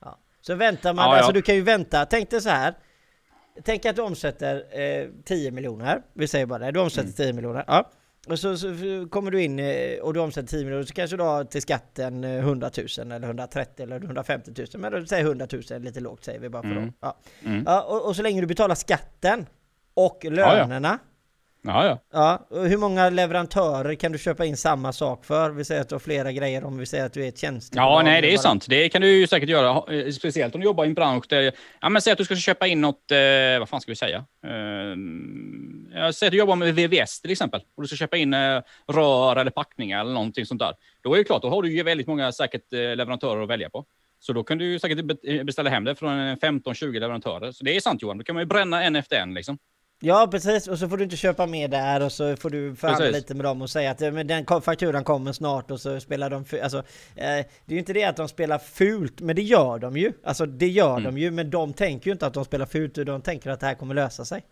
[0.00, 0.18] Ja.
[0.40, 1.16] Så väntar man, ja.
[1.16, 2.06] alltså du kan ju vänta.
[2.06, 2.74] Tänk dig så här.
[3.64, 6.02] Tänk att du omsätter eh, 10 miljoner.
[6.14, 6.70] Vi säger bara det.
[6.70, 7.12] Du omsätter Mm.
[7.14, 7.64] 10 miljoner.
[7.66, 7.90] Ja.
[8.28, 8.66] Och så, så
[9.10, 10.84] kommer du in eh, och du omsätter 10 miljoner.
[10.84, 14.66] Så kanske du har till skatten eh, 100 000 eller 130 eller 150 000.
[14.80, 16.88] Men då säger 100 000 lite lågt säger vi bara för Mm.
[16.88, 16.94] att.
[17.00, 17.16] Ja.
[17.44, 17.62] Mm.
[17.66, 19.46] Ja, och, och så länge du betalar skatten
[19.94, 20.98] och lönerna.
[21.02, 21.08] Ja,
[21.62, 21.98] ja.
[22.12, 25.50] Ja, och hur många leverantörer kan du köpa in samma sak för?
[25.50, 27.92] Vi säger att du har flera grejer om vi säger att du är ett tjänstebolag.
[27.92, 28.66] Ja, nej, det är sant.
[28.68, 29.94] Det kan du ju säkert göra.
[29.96, 32.36] Eh, Speciellt om du jobbar i en bransch där, ja men säg att du ska
[32.36, 34.24] köpa in något, eh, vad fan ska vi säga?
[34.46, 38.60] Eh, säger att du jobbar med VVS till exempel och du ska köpa in eh,
[38.92, 40.74] rör eller packningar eller någonting sånt där.
[41.02, 43.70] Då är det klart, då har du ju väldigt många säkert eh, leverantörer att välja
[43.70, 43.84] på.
[44.18, 47.52] Så då kan du säkert eh, beställa hem det från en 15-20 leverantörer.
[47.52, 49.58] Så det är sant Johan, då kan man ju bränna en efter en liksom.
[50.04, 53.06] Ja precis, och så får du inte köpa mer där och så får du förhandla
[53.06, 53.22] Precis.
[53.22, 56.44] lite med dem och säga att men den fakturan kommer snart och så spelar de
[56.44, 56.84] fu- alltså, eh,
[57.16, 60.12] Det är ju inte det att de spelar fult, men det gör de ju.
[60.24, 61.02] Alltså det gör Mm.
[61.14, 63.66] de ju, men de tänker ju inte att de spelar fult, de tänker att det
[63.66, 64.42] här kommer lösa sig.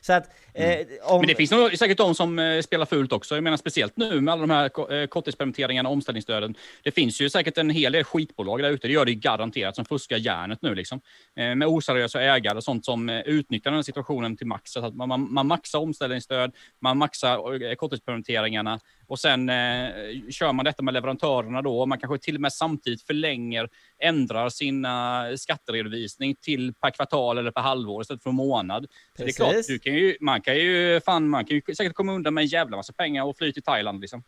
[0.00, 0.30] Så att...
[0.54, 3.34] Eh, om, Men det finns nog säkert de som eh, spelar fult också.
[3.34, 6.54] Jag menar speciellt nu med alla de här eh, korttidspermitteringarna och omställningsstöden.
[6.82, 9.76] Det finns ju säkert en hel del skitbolag där ute, det gör det ju garanterat,
[9.76, 11.00] som fuskar järnet nu liksom.
[11.36, 14.72] Eh, Med oseriösa ägare och sånt som utnyttjar den här situationen till max.
[14.72, 19.90] Så att man, man, man maxar omställningsstöd, man maxar korttidspermitteringarna och sen eh,
[20.30, 21.86] kör man detta med leverantörerna då.
[21.86, 23.68] Man kanske till och med samtidigt förlänger,
[24.02, 28.86] ändrar sina skatteredovisning till per kvartal eller per halvår istället för månad.
[29.16, 29.66] Så det är klart, Precis.
[29.66, 32.48] du kan ju, man kan ju fan, man kan ju säkert komma undan med en
[32.48, 34.22] jävla massa pengar och fly till Thailand liksom.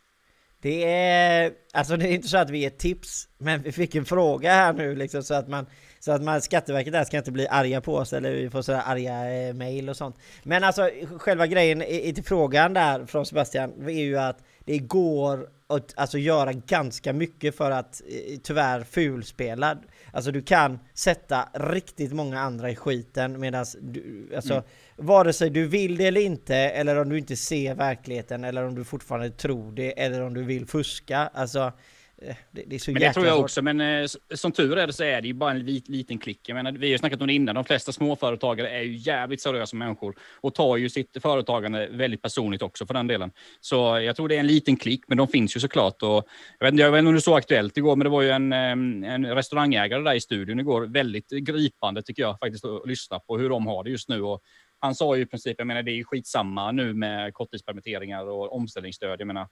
[0.61, 4.05] Det är, alltså det är inte så att vi ger tips, men vi fick en
[4.05, 5.65] fråga här nu liksom så att man,
[5.99, 8.81] så att man, Skatteverket där ska inte bli arga på oss eller vi får sådär
[8.85, 10.15] arga eh, mail och sånt.
[10.43, 14.77] Men alltså själva grejen i, i till frågan där från Sebastian är ju att det
[14.77, 19.77] går att alltså, göra ganska mycket för att eh, tyvärr fulspela.
[20.11, 24.65] Alltså du kan sätta riktigt många andra i skiten medan du, alltså Mm.
[25.07, 28.75] vare sig du vill det eller inte eller om du inte ser verkligheten eller om
[28.75, 31.29] du fortfarande tror det eller om du vill fuska.
[31.33, 33.43] Alltså eh, det, det är så Men det tror jag svårt.
[33.43, 36.17] också, men eh, som tur är det så är det ju bara en lit, liten
[36.17, 36.49] klick.
[36.49, 39.41] Jag menar, vi har ju snackat om det innan, de flesta småföretagare är ju jävligt
[39.41, 43.31] seriösa människor och tar ju sitt företagande väldigt personligt också för den delen.
[43.61, 46.03] Så jag tror det är en liten klick, men de finns ju såklart.
[46.03, 46.27] Och
[46.59, 48.53] jag, vet, jag vet inte om det så aktuellt igår, men det var ju en,
[48.53, 50.81] eh, en restaurangägare där i studion igår.
[50.81, 54.21] Väldigt gripande tycker jag faktiskt att lyssna på hur de har det just nu.
[54.21, 54.41] Och
[54.83, 58.55] han sa ju i princip, jag menar det är ju skitsamma nu med korttidspermitteringar och
[58.55, 59.21] omställningsstöd.
[59.21, 59.47] Jag menar,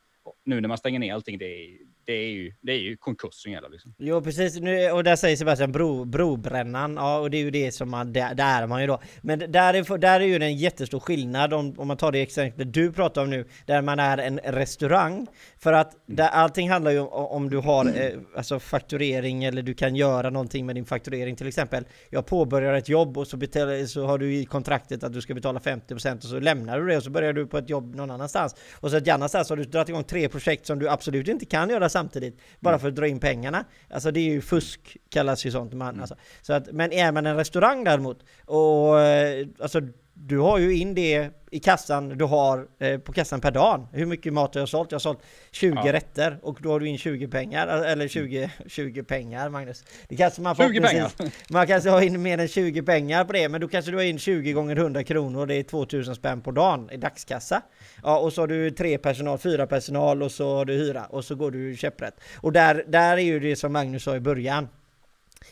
[0.45, 3.33] nu när man stänger ner allting, det är, det är, ju, det är ju konkurs
[3.33, 3.69] som gäller.
[3.69, 3.93] Liksom.
[3.97, 7.71] Jo precis, nu, och där säger Sebastian bro, brobrännan, ja och det är ju det
[7.71, 9.01] som man, där, där är man ju då.
[9.21, 12.71] Men där är, där är ju en jättestor skillnad om, om man tar det exempel
[12.71, 15.27] du pratar om nu, där man är en restaurang.
[15.59, 19.73] För att där, allting handlar ju om, om du har eh, alltså fakturering eller du
[19.73, 21.85] kan göra någonting med din fakturering till exempel.
[22.09, 25.33] Jag påbörjar ett jobb och så, betalar, så har du i kontraktet att du ska
[25.33, 28.11] betala 50% och så lämnar du det och så börjar du på ett jobb någon
[28.11, 28.55] annanstans.
[28.73, 31.69] Och så ett annanstans har du dragit igång tre projekt som du absolut inte kan
[31.69, 33.65] göra samtidigt bara för att dra in pengarna.
[33.89, 35.73] Alltså det är ju fusk kallas ju sånt.
[35.73, 36.15] Man, alltså.
[36.41, 39.81] så att, men är man en restaurang däremot och eh, alltså
[40.13, 43.87] du har ju in det i kassan du har eh, på kassan per dag.
[43.93, 44.91] Hur mycket mat har jag sålt?
[44.91, 45.19] Jag har sålt
[45.51, 45.93] 20 Ja.
[45.93, 49.83] rätter och då har du in 20 pengar, eller 20, 20 pengar Magnus.
[50.07, 51.31] Det kanske man 20 förhoppningsvis- pengar!
[51.49, 54.03] man kanske har in mer än 20 pengar på det, men då kanske du har
[54.03, 57.61] in 20 gånger 100 kronor, det är 2000 spänn på dagen i dagskassa.
[58.03, 61.25] Ja, och så har du tre personal, fyra personal och så har du hyra och
[61.25, 62.15] så går du käpprätt.
[62.37, 64.67] Och där, där är ju det som Magnus sa i början.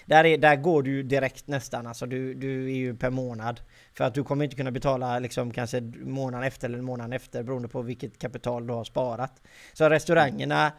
[0.06, 3.62] Där, är, där går du ju direkt nästan, alltså du, du är ju per månad.
[3.94, 7.68] För att du kommer inte kunna betala liksom kanske månaden efter eller månaden efter beroende
[7.68, 9.42] på vilket kapital du har sparat.
[9.74, 10.72] Så restaurangerna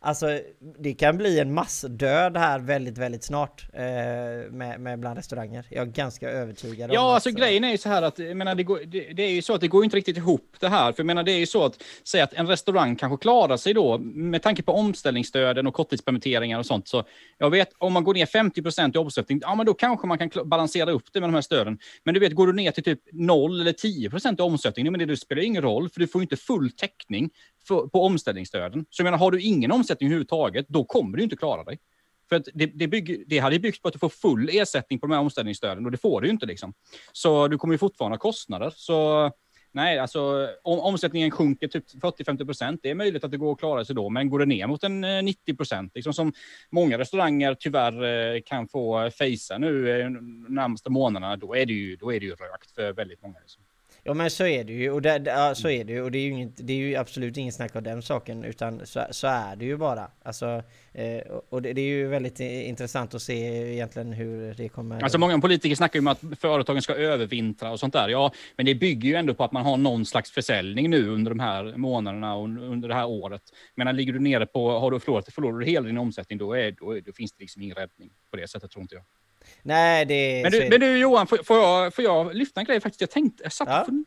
[0.00, 0.40] Alltså
[0.78, 3.80] det kan bli en massdöd här väldigt, väldigt snart eh,
[4.50, 5.66] med, med bland restauranger.
[5.70, 6.90] Jag är ganska övertygad.
[6.92, 9.12] Ja, om alltså att, grejen är ju så här att, jag menar, det, går, det,
[9.12, 10.92] det, är ju så att det går inte riktigt ihop det här.
[10.92, 13.74] För jag menar, det är ju så att, säga att en restaurang kanske klarar sig
[13.74, 16.88] då, med tanke på omställningsstöden och korttidspermitteringar och sånt.
[16.88, 17.04] Så
[17.38, 20.18] jag vet, om man går ner 50 procent i omsättning, ja men då kanske man
[20.18, 21.78] kan balansera upp det med de här stöden.
[22.04, 25.08] Men du vet, går du ner till typ 0 eller 10 procent i omsättning, men
[25.08, 27.30] det spelar ingen roll, för du får ju inte full täckning
[27.68, 28.86] för, på omställningsstöden.
[28.90, 31.78] Så jag menar, har du ingen omsättning överhuvudtaget, då kommer du inte klara dig.
[32.28, 35.06] För att det, det, bygger, det hade byggt på att du får full ersättning på
[35.06, 36.46] de här omställningsstöden och det får du ju inte.
[36.46, 36.74] Liksom.
[37.12, 38.72] Så du kommer ju fortfarande ha kostnader.
[38.76, 39.30] Så
[39.72, 43.58] nej, alltså om omsättningen sjunker typ 40-50 procent, det är möjligt att det går att
[43.58, 44.08] klara sig då.
[44.08, 46.32] Men går det ner mot en eh, 90 procent, liksom som
[46.70, 50.08] många restauranger tyvärr eh, kan få eh, fejsa nu
[50.48, 53.38] närmaste månaderna, då är det ju, då är det ju rökt för väldigt många.
[53.40, 53.62] Liksom.
[54.08, 56.18] Ja men så är det ju och det, ja, så är det ju och det
[56.18, 59.26] är ju, inget, det är ju absolut inget snack om den saken utan så, så
[59.26, 60.10] är det ju bara.
[60.22, 61.18] Alltså, eh,
[61.48, 65.02] och det, det, är ju väldigt intressant att se egentligen hur det kommer...
[65.02, 68.08] Alltså många politiker snackar ju om att företagen ska övervintra och sånt där.
[68.08, 71.30] Ja, men det bygger ju ändå på att man har någon slags försäljning nu under
[71.30, 73.42] de här månaderna och under det här året.
[73.74, 76.72] Men ligger du nere på, har du förlorat, förlorar du hela din omsättning, då, är,
[76.72, 79.04] då, då finns det liksom ingen räddning på det sättet tror inte jag.
[79.62, 82.80] Nej, det Men du, men du Johan, får, får, jag, får jag lyfta en grej
[82.80, 83.00] faktiskt?
[83.00, 83.80] Jag tänkte, jag satt ja.
[83.80, 84.06] och fund,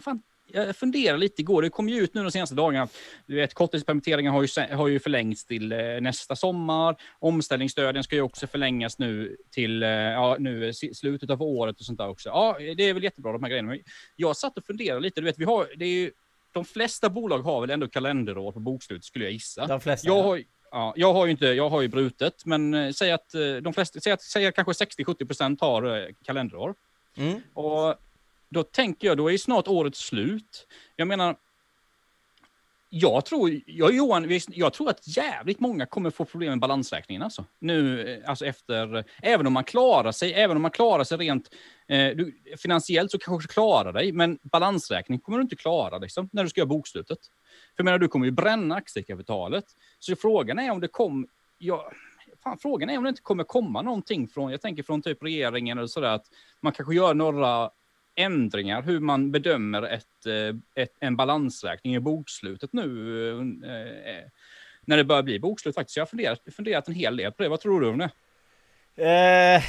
[0.00, 0.22] fan,
[0.54, 1.62] jag funderade lite igår.
[1.62, 2.88] Det kom ju ut nu de senaste dagarna.
[3.26, 6.96] Du vet, korttidspermitteringar har ju, har ju förlängts till eh, nästa sommar.
[7.18, 11.98] Omställningsstöden ska ju också förlängas nu till eh, ja, nu, slutet av året och sånt
[11.98, 12.28] där också.
[12.28, 13.68] Ja, det är väl jättebra de här grejerna.
[13.68, 13.80] Men
[14.16, 15.20] jag satt och funderade lite.
[15.20, 16.10] Du vet, vi har, det är ju,
[16.52, 19.66] de flesta bolag har väl ändå kalenderår på bokslut skulle jag gissa.
[19.66, 20.08] De flesta.
[20.08, 20.42] Jag har,
[20.74, 23.72] Ja, jag har ju inte, jag har ju brutet, men eh, säg att eh, de
[23.72, 26.74] flesta, säg att, säg att kanske 60-70 procent har eh, kalenderår.
[27.16, 27.40] Mm.
[27.52, 27.94] Och
[28.48, 30.66] då tänker jag, då är ju snart året slut.
[30.96, 31.36] Jag menar,
[32.88, 37.44] jag tror, jag, Johan, jag tror att jävligt många kommer få problem med balansräkningen alltså.
[37.58, 41.50] Nu, alltså efter, även om man klarar sig, även om man klarar sig rent
[41.88, 46.28] eh, du, finansiellt så kanske du klarar dig, men balansräkning kommer du inte klara liksom,
[46.32, 47.18] när du ska göra bokslutet.
[47.76, 49.64] För menar, du kommer ju bränna aktiekapitalet.
[49.98, 51.90] Så frågan är om det kommer, ja,
[52.42, 55.78] fan, frågan är om det inte kommer komma någonting från, jag tänker från typ regeringen
[55.78, 56.26] eller sådär, att
[56.60, 57.70] man kanske gör några
[58.14, 63.28] ändringar hur man bedömer ett, eh, ett, en balansräkning i bokslutet nu
[63.64, 64.24] eh, eh,
[64.80, 65.96] när det börjar bli bokslut faktiskt.
[65.96, 67.48] Jag har funderat, funderat en hel del på det.
[67.48, 68.10] Vad tror du om det?
[68.96, 69.62] Eh,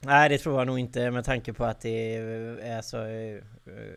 [0.00, 2.98] nej, det tror jag nog inte med tanke på att det är alltså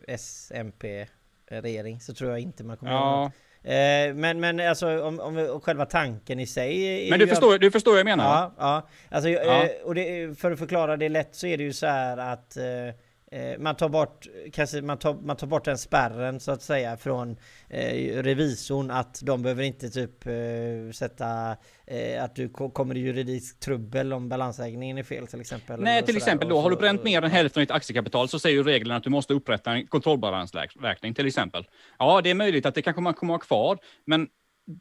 [0.08, 1.06] SMP
[1.50, 3.30] regering så tror jag inte man kommer ja.
[3.62, 7.10] Eh, men, men alltså om, om, själva tanken i sig...
[7.10, 8.24] Men du förstår, du förstår vad jag menar?
[8.24, 8.88] Ja, ja.
[9.10, 9.64] Alltså, ja.
[9.64, 12.56] Eh, och det, för att förklara det lätt så är det ju så här att
[12.56, 12.94] Eh,
[13.58, 17.36] man tar bort, kanske man tar, man tar bort den spärren så att säga från
[17.68, 20.32] eh, revisorn att de behöver inte typ eh,
[20.92, 25.80] sätta eh, att du kommer i juridisk trubbel om balansräkningen är fel till exempel.
[25.80, 28.56] Nej, till exempel då har du bränt mer än hälften av ditt aktiekapital så säger
[28.56, 31.66] ju reglerna att du måste upprätta en kontrollbalansräkning till exempel.
[31.98, 34.28] Ja, det är möjligt att det kanske man kommer ha kvar, men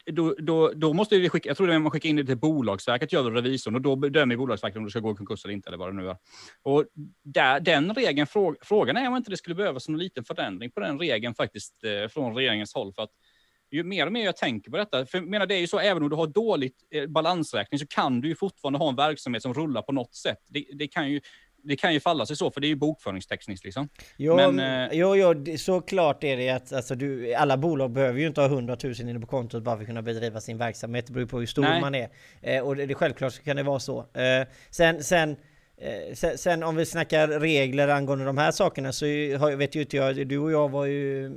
[0.05, 3.13] då, då, då måste vi skicka, jag tror det man skickar in det till Bolagsverket,
[3.13, 5.77] gör revisorn, och då bedömer Bolagsverket om det ska gå i konkurs eller inte, eller
[5.77, 6.17] vad det nu är.
[6.63, 6.85] Och
[7.23, 8.27] där, den regeln,
[8.61, 12.09] frågan är om inte det skulle behövas en liten förändring på den regeln faktiskt eh,
[12.09, 13.11] från regeringens håll, för att
[13.71, 15.79] ju mer och mer jag tänker på detta, för jag menar det är ju så,
[15.79, 19.41] även om du har dåligt eh, balansräkning så kan du ju fortfarande ha en verksamhet
[19.41, 20.39] som rullar på något sätt.
[20.47, 21.21] Det, det kan ju,
[21.63, 23.89] det kan ju falla sig så, för det är ju bokföringstekniskt liksom.
[24.17, 28.27] Jo, men, eh, jo, jo såklart är det att alltså, du, alla bolag behöver ju
[28.27, 31.07] inte ha 100 000 inne på kontot bara för att kunna bedriva sin verksamhet.
[31.07, 31.81] Det beror på hur stor nej.
[31.81, 32.09] man är.
[32.41, 33.99] Eh, och det, det, självklart så kan det vara så.
[33.99, 35.31] Eh, sen, sen
[35.77, 39.81] eh, Sen, sen, om vi snackar regler angående de här sakerna så har, vet ju
[39.81, 41.31] inte jag, du och jag var ju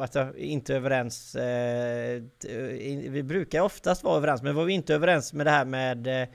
[0.00, 1.34] alltså, inte överens.
[1.34, 2.22] Eh,
[3.08, 6.28] vi brukar oftast vara överens, men var vi inte överens med det här med eh,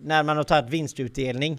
[0.00, 1.58] när man har tagit vinstutdelning.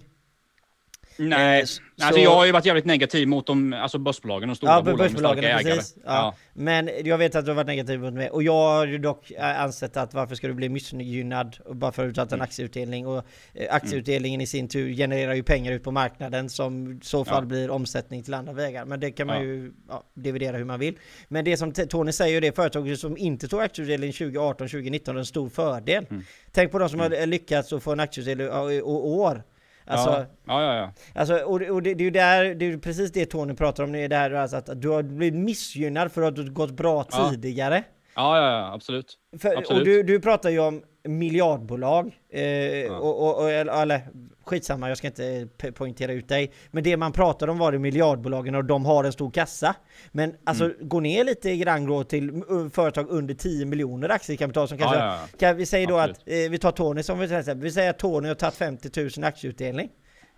[1.28, 1.82] Nej, eh, så...
[2.02, 4.98] alltså jag har ju varit jävligt negativ mot de, alltså börsbolagen och stora ja, bolag
[4.98, 5.66] med starka precis.
[5.66, 5.80] ägare.
[5.94, 6.00] Ja.
[6.04, 6.34] ja.
[6.52, 9.30] Men jag vet att du har varit negativ mot mig och jag har ju dock
[9.30, 12.44] eh, ansett att varför ska du bli missgynnad bara för att du tagit en mm.
[12.44, 14.44] aktieutdelning och eh, aktieutdelningen mm.
[14.44, 17.46] i sin tur genererar ju pengar ut på marknaden som i så fall ja.
[17.46, 18.84] blir omsättning till andra vägar.
[18.84, 19.72] Men det kan man ju
[20.14, 20.98] dividera hur man vill.
[21.28, 25.48] Men det som Tony säger, det företaget som inte tog aktieutdelning 2018, 2019 en stor
[25.48, 26.06] fördel.
[26.10, 26.22] Mm.
[26.52, 27.20] Tänk på de som mm.
[27.20, 29.42] har lyckats att få en aktieutdelning i år.
[29.86, 30.92] Alltså, ja, ja, ja.
[31.14, 33.92] Alltså, och, och det, det, är ju där, det är precis det Tony pratar om,
[33.92, 37.04] det är där alltså att du har blivit missgynnad för att du har gått bra
[37.04, 37.84] tidigare.
[38.14, 39.18] Ja, ja, ja absolut.
[39.38, 39.80] För, absolut.
[39.80, 42.18] Och du, du pratar ju om miljardbolag.
[42.30, 42.98] Eh, ja.
[42.98, 44.06] och, och, och, eller
[44.44, 46.52] skitsamma, jag ska inte poängtera ut dig.
[46.70, 49.76] Men det man pratade om var det miljardbolagen och de har en stor kassa.
[50.12, 50.76] Men alltså mm.
[50.80, 54.98] gå ner lite grann då till företag under 10 miljoner aktiekapital som kanske...
[54.98, 57.58] Ja, ja, kan vi säger då att, eh, vi tar Tony som exempel.
[57.58, 59.88] Vi säger att Tony har tagit 50 000 aktieutdelning.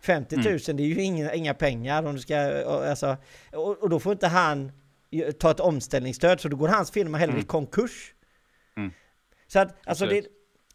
[0.00, 0.58] 50 000 mm.
[0.76, 3.16] det är ju inga, inga pengar om du ska, alltså,
[3.52, 4.72] och, och, då får inte han
[5.38, 7.44] ta ett omställningsstöd så då går hans firma hellre mm.
[7.44, 8.14] i konkurs.
[8.76, 8.90] Mm.
[9.46, 10.26] Så att alltså det,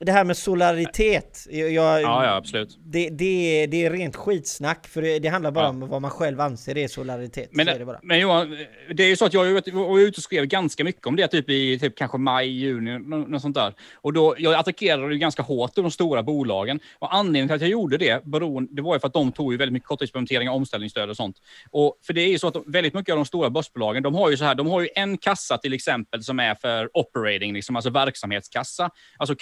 [0.06, 2.78] det här med solidaritet, jag, ja, ja, absolut.
[2.86, 5.70] Det, det, det är rent skitsnack, för det, det handlar bara ja.
[5.70, 7.50] om vad man själv anser är solidaritet.
[7.52, 8.58] Men, är det men Johan,
[8.94, 11.50] det är ju så att jag var ute och skrev ganska mycket om det, typ
[11.50, 13.74] i typ kanske maj, juni, något sånt där.
[13.96, 16.80] Och då, jag attackerade ju ganska hårt de stora bolagen.
[17.00, 19.52] Och anledningen till att jag gjorde det, beroende, det var ju för att de tog
[19.52, 21.38] ju väldigt mycket korttidspermitteringar, omställningsstöd och sånt.
[21.72, 24.30] Och för det är ju så att väldigt mycket av de stora börsbolagen, de har
[24.30, 27.76] ju så här, de har ju en kassa till exempel som är för operating, liksom,
[27.76, 28.90] alltså verksamhetskassa.
[29.18, 29.36] Alltså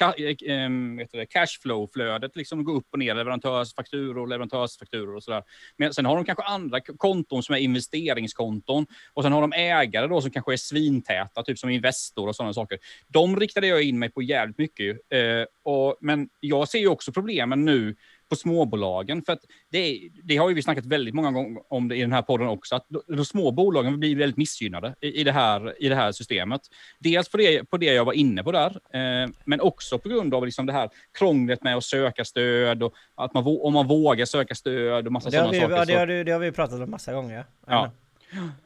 [0.48, 5.44] eh, cashflow-flödet liksom går upp och ner, leverantörsfakturor, leverantörsfakturor och sådär.
[5.78, 10.08] Men sen har de kanske andra konton som är investeringskonton och sen har de ägare
[10.08, 12.80] då som kanske är svintäta, typ som Investor och sådana saker.
[13.08, 14.98] De riktade jag in mig på jävligt mycket.
[15.10, 17.96] Eh, och, men jag ser ju också problemen nu
[18.30, 19.22] på småbolagen.
[19.22, 19.38] För
[19.72, 22.48] det, det, har ju vi snackat väldigt många gånger om det i den här podden
[22.48, 26.12] också, att de små bolagen blir väldigt missgynnade i, i, det, här, i det här
[26.12, 26.62] systemet.
[27.00, 30.34] Dels på det, på det jag var inne på där, eh, men också på grund
[30.34, 34.26] av liksom det här krånglet med att söka stöd och att man, om man vågar
[34.26, 35.70] söka stöd och massa sådana saker.
[35.70, 37.46] Ja, det, har, det har vi pratat om massa gånger.
[37.68, 37.92] Ja.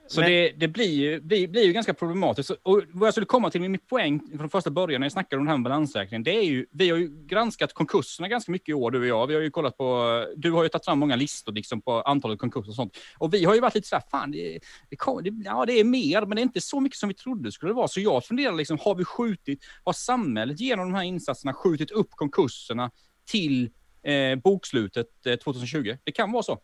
[0.07, 0.29] Så men...
[0.29, 2.49] det, det, blir, ju, blir, blir ju ganska problematiskt.
[2.49, 5.39] Och vad jag skulle komma till med mitt poäng från första början när jag snackade
[5.39, 8.73] om den här balansräkningen, det är ju, vi har ju granskat konkurserna ganska mycket i
[8.73, 9.27] år, du och jag.
[9.27, 12.39] Vi har ju kollat på, du har ju tagit fram många listor liksom på antalet
[12.39, 12.97] konkurser och sånt.
[13.17, 15.83] Och vi har ju varit lite sådär, fan, det, det, kom, det, ja, det är
[15.83, 17.87] mer, men det är inte så mycket som vi trodde det skulle vara.
[17.87, 22.11] Så jag funderar liksom, har vi skjutit, har samhället genom de här insatserna skjutit upp
[22.11, 22.91] konkurserna
[23.25, 23.69] till
[24.03, 25.97] eh, bokslutet eh, 2020?
[26.03, 26.59] Det kan vara så.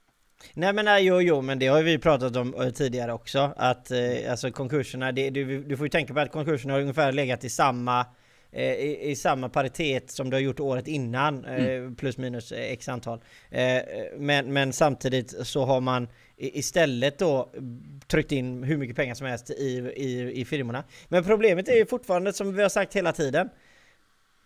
[0.54, 3.91] Nej men nej, jo jo men det har vi pratat om eh, tidigare också att
[3.91, 7.43] eh, alltså konkurserna, det, du, du får ju tänka på att konkurserna har ungefär legat
[7.43, 8.06] i samma
[8.52, 11.95] eh, i, i, samma paritet som du har gjort året innan eh, mm.
[11.95, 13.19] plus minus x antal.
[14.17, 17.50] Men, men samtidigt så har man istället då
[18.08, 20.84] tryckt in hur mycket pengar som helst i, i, i firmorna.
[21.08, 23.50] Men problemet är ju fortfarande som vi har sagt hela tiden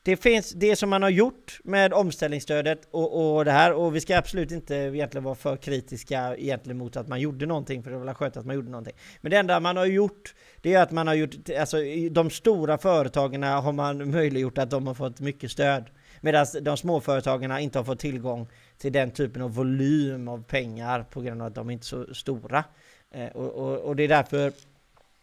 [0.03, 4.01] det finns det som man har gjort med omställningsstödet och, och det här och vi
[4.01, 7.97] ska absolut inte egentligen vara för kritiska egentligen mot att man gjorde någonting för det
[7.97, 8.95] var väl skönt att man gjorde någonting.
[9.21, 11.77] Men det enda man har gjort det är att man har gjort, alltså
[12.11, 15.89] de stora företagen har man möjliggjort att de har fått mycket stöd.
[16.21, 21.21] Medan de småföretagen inte har fått tillgång till den typen av volym av pengar på
[21.21, 22.63] grund av att de inte är så stora.
[23.11, 24.51] Eh, och, och, och, det är därför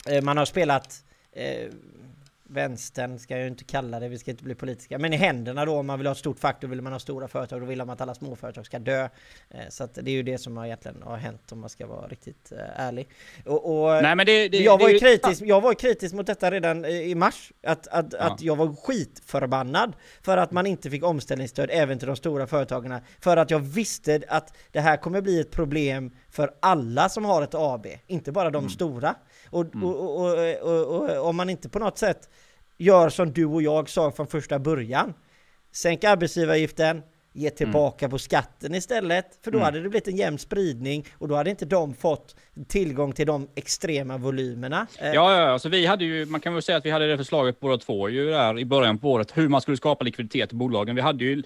[0.09, 1.69] eh, man har spelat eh,
[2.49, 5.65] vänstern ska jag ju inte kalla det, vi ska inte bli politiska, men i händerna
[5.65, 7.67] då om man vill ha ett stort fack, då vill man ha stora företag, då
[7.67, 9.09] vill man att alla småföretag ska dö.
[9.51, 11.87] Eh, så att det är ju det som har egentligen har hänt om man ska
[11.87, 13.09] vara riktigt eh, ärlig.
[13.47, 16.51] Och, och Nej, men det, det, jag, var ju kritisk, jag var kritisk mot detta
[16.51, 18.19] redan i mars, att, att, ja.
[18.19, 23.01] att jag var skitförbannad för att man inte fick omställningsstöd även till de stora företagen,
[23.21, 27.43] för att jag visste att det här kommer bli ett problem för alla som har
[27.43, 28.71] ett AB, inte bara de mm.
[28.71, 29.15] stora.
[29.51, 29.85] Och, mm.
[29.85, 32.29] och, och, om man inte på något sätt
[32.79, 35.15] gör som du och jag sa från första början,
[35.73, 37.03] sänk arbetsgivaravgiften,
[37.39, 37.57] ge mm.
[37.57, 38.11] tillbaka mm.
[38.11, 39.27] på skatten istället.
[39.45, 39.65] För då mm.
[39.65, 42.37] hade det blivit en jämn spridning och då hade inte de fått
[42.69, 44.87] tillgång till de extrema volymerna.
[44.99, 47.19] Eh, ja, ja, alltså vi hade ju, man kan väl säga att vi hade det
[47.19, 50.57] förslaget båda två ju där i början på året, hur man skulle skapa likviditet i
[50.57, 50.97] bolagen.
[50.97, 51.43] Vi hade ju,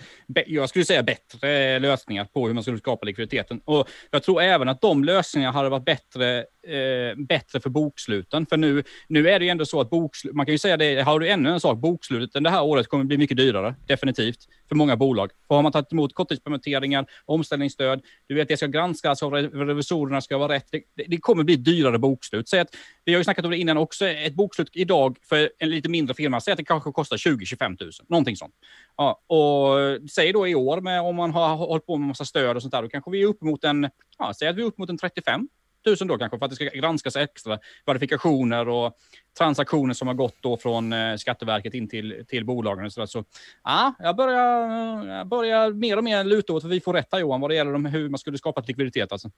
[0.47, 3.61] jag skulle säga bättre lösningar på hur man skulle skapa likviditeten.
[3.65, 8.47] Och jag tror även att de lösningarna hade varit bättre eh, bättre för boksluten.
[8.47, 11.03] För nu, nu är det ju ändå så att bokslut, man kan ju säga det,
[11.03, 14.39] har du ännu en sak, bokslutet det här året kommer bli mycket dyrare, definitivt,
[14.73, 15.31] för många bolag.
[15.49, 20.39] För har man tagit emot korttidspermitteringar, omställningsstöd, du vet det ska granskas av revisorerna, ska
[20.39, 20.67] vara rätt.
[20.71, 22.49] Det, det kommer bli dyrare bokslut.
[22.49, 25.71] Säg att, vi har ju snackat om det innan också, ett bokslut idag för en
[25.71, 28.55] lite mindre firma, säg att det kanske kostar 20-25 000, någonting sånt.
[28.97, 32.57] Ja, och säg då i år, med, om man har hållit på med massa stöd
[32.57, 34.67] och sånt där, då kanske vi är upp mot en, ja, säg att vi är
[34.67, 35.49] upp mot en 35
[35.85, 38.97] tusen då kanske för att det ska granskas extra verifikationer och
[39.39, 42.85] transaktioner som har gått då från eh, Skatteverket in till, till bolagen.
[42.85, 43.25] Och så, så
[43.65, 47.21] ja, jag börjar, jag börjar mer och mer luta åt att vi får rätt här
[47.21, 49.13] Johan vad det gäller om hur man skulle skapa likviditet.
[49.13, 49.31] Alltså.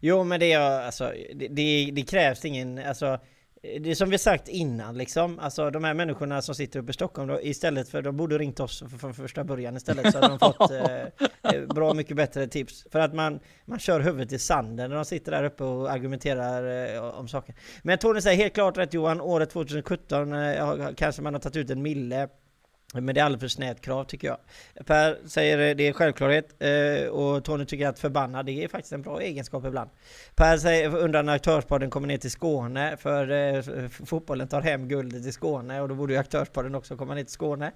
[0.00, 2.78] Jo, men det, är, alltså, det, det, det krävs ingen...
[2.78, 3.18] Alltså
[3.62, 6.94] det är som vi sagt innan liksom, alltså de här människorna som sitter uppe i
[6.94, 10.38] Stockholm då, istället för, de borde ringt oss från första början istället så hade de
[10.38, 12.86] fått eh, eh, bra mycket bättre tips.
[12.92, 16.94] För att man, man kör huvudet i sanden när de sitter där uppe och argumenterar
[16.94, 17.54] eh, om saker.
[17.82, 21.70] Men Tony säger helt klart rätt Johan, året 2017 eh, kanske man har tagit ut
[21.70, 22.28] en mille
[22.92, 24.38] men det är alldeles för snävt krav tycker jag.
[24.86, 28.92] Per säger eh, det är självklarhet eh, och Tony tycker att förbannad det är faktiskt
[28.92, 29.90] en bra egenskap ibland.
[30.34, 35.26] Per säger, undrar när Aktörspodden kommer ner till Skåne för eh, fotbollen tar hem guldet
[35.26, 37.72] i Skåne och då borde ju Aktörspodden också komma ner till Skåne.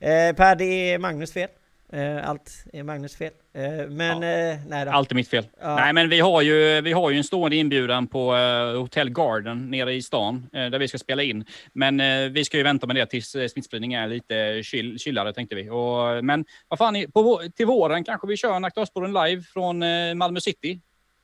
[0.00, 1.48] Per, det är Magnus fel.
[1.92, 3.32] Eh, allt är Magnus fel.
[3.54, 4.28] Eh, men ja.
[4.28, 4.90] Eh, nej då.
[4.90, 5.46] Allt är mitt fel.
[5.60, 5.76] Ja.
[5.76, 8.32] Nej, men vi har ju, vi har ju en stående inbjudan på
[8.76, 11.44] Hotel Garden nere i stan där vi ska spela in.
[11.72, 15.70] Men vi ska ju vänta med det tills smittspridningen är lite kyl, kyllare tänkte vi.
[15.70, 19.78] Och, men vad fan, på, till våren kanske vi kör en Aktuellspåren live från
[20.18, 20.80] Malmö City.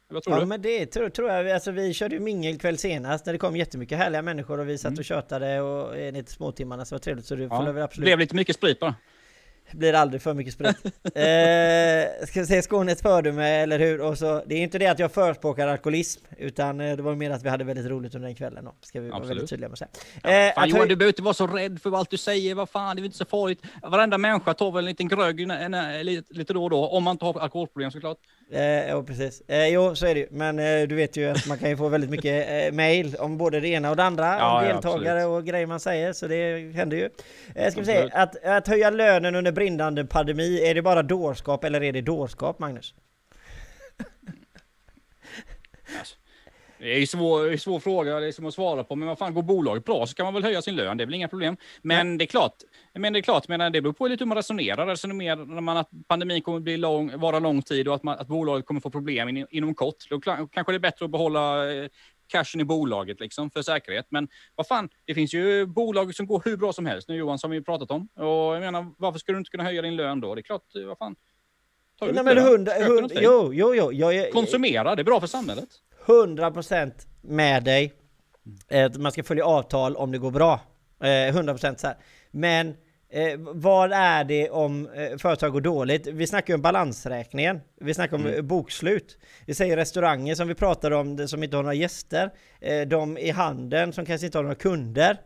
[0.08, 0.46] Vad tror ja, du?
[0.46, 1.50] men det tror, tror jag.
[1.50, 4.88] Alltså, vi körde ju mingelkväll senast när det kom jättemycket härliga människor och vi satt
[4.88, 4.98] mm.
[4.98, 7.26] och tjötade och lite småtimmarna så var trevligt.
[7.26, 7.48] Så det ja.
[7.48, 8.04] får absolut...
[8.04, 8.94] blev lite mycket sprit bara
[9.72, 10.76] blir aldrig för mycket sprit.
[10.84, 14.00] eh, ska vi säga Skånes fördöme, eller hur?
[14.00, 17.30] Och så, det är inte det att jag förespråkar alkoholism, utan eh, det var mer
[17.30, 18.64] att vi hade väldigt roligt under den kvällen.
[18.64, 20.48] Då, ska vi vara väldigt tydliga med att säga.
[20.48, 22.54] Eh, fan, Johan, du behöver inte vara så rädd för allt du säger.
[22.54, 23.62] Vad fan, det är inte så farligt.
[23.82, 25.40] Varenda människa tar väl en liten grög
[26.30, 28.18] lite då och då, om man inte har alkoholproblem såklart.
[28.50, 29.42] Eh, ja, precis.
[29.48, 30.26] Eh, jo, så är det ju.
[30.30, 33.38] Men eh, du vet ju att man kan ju få väldigt mycket eh, mail om
[33.38, 34.38] både det ena och det andra.
[34.38, 37.10] Ja, om deltagare ja, och grejer man säger, så det händer ju.
[37.54, 41.64] Eh, ska vi se, att, att höja lönen under brinnande pandemi, är det bara dårskap
[41.64, 42.94] eller är det dårskap, Magnus?
[46.78, 49.34] Det är en svår, svår fråga, det är som att svara på, men vad fan,
[49.34, 51.56] går bolaget bra så kan man väl höja sin lön, det är väl inga problem.
[51.82, 52.18] Men ja.
[52.18, 52.54] det är klart,
[52.94, 54.86] men det är klart, men det beror på lite hur man resonerar.
[54.86, 58.66] Resonerar man att pandemin kommer bli lång, vara lång tid och att, man, att bolaget
[58.66, 61.88] kommer få problem in, inom kort, då kanske det är bättre att behålla eh,
[62.26, 64.06] cashen i bolaget liksom för säkerhet.
[64.08, 67.38] Men vad fan, det finns ju bolag som går hur bra som helst nu Johan,
[67.38, 68.08] som vi pratat om.
[68.14, 70.34] Och jag menar, varför skulle du inte kunna höja din lön då?
[70.34, 71.16] Det är klart, vad fan.
[71.98, 75.26] Ta ut Nej, men hund, hund, jo, jo, jo, jag, Konsumera, det är bra för
[75.26, 75.68] samhället.
[76.06, 77.92] 100% med dig.
[78.68, 80.60] Eh, man ska följa avtal om det går bra.
[81.00, 81.96] 100% eh, så här.
[82.30, 82.74] Men
[83.10, 86.06] Eh, vad är det om eh, företag går dåligt?
[86.06, 87.60] Vi snackar ju om balansräkningen.
[87.80, 88.46] Vi snackar om mm.
[88.46, 89.18] bokslut.
[89.46, 92.30] Vi säger restauranger som vi pratade om, som inte har några gäster.
[92.60, 95.20] Eh, de i handeln som kanske inte har några kunder.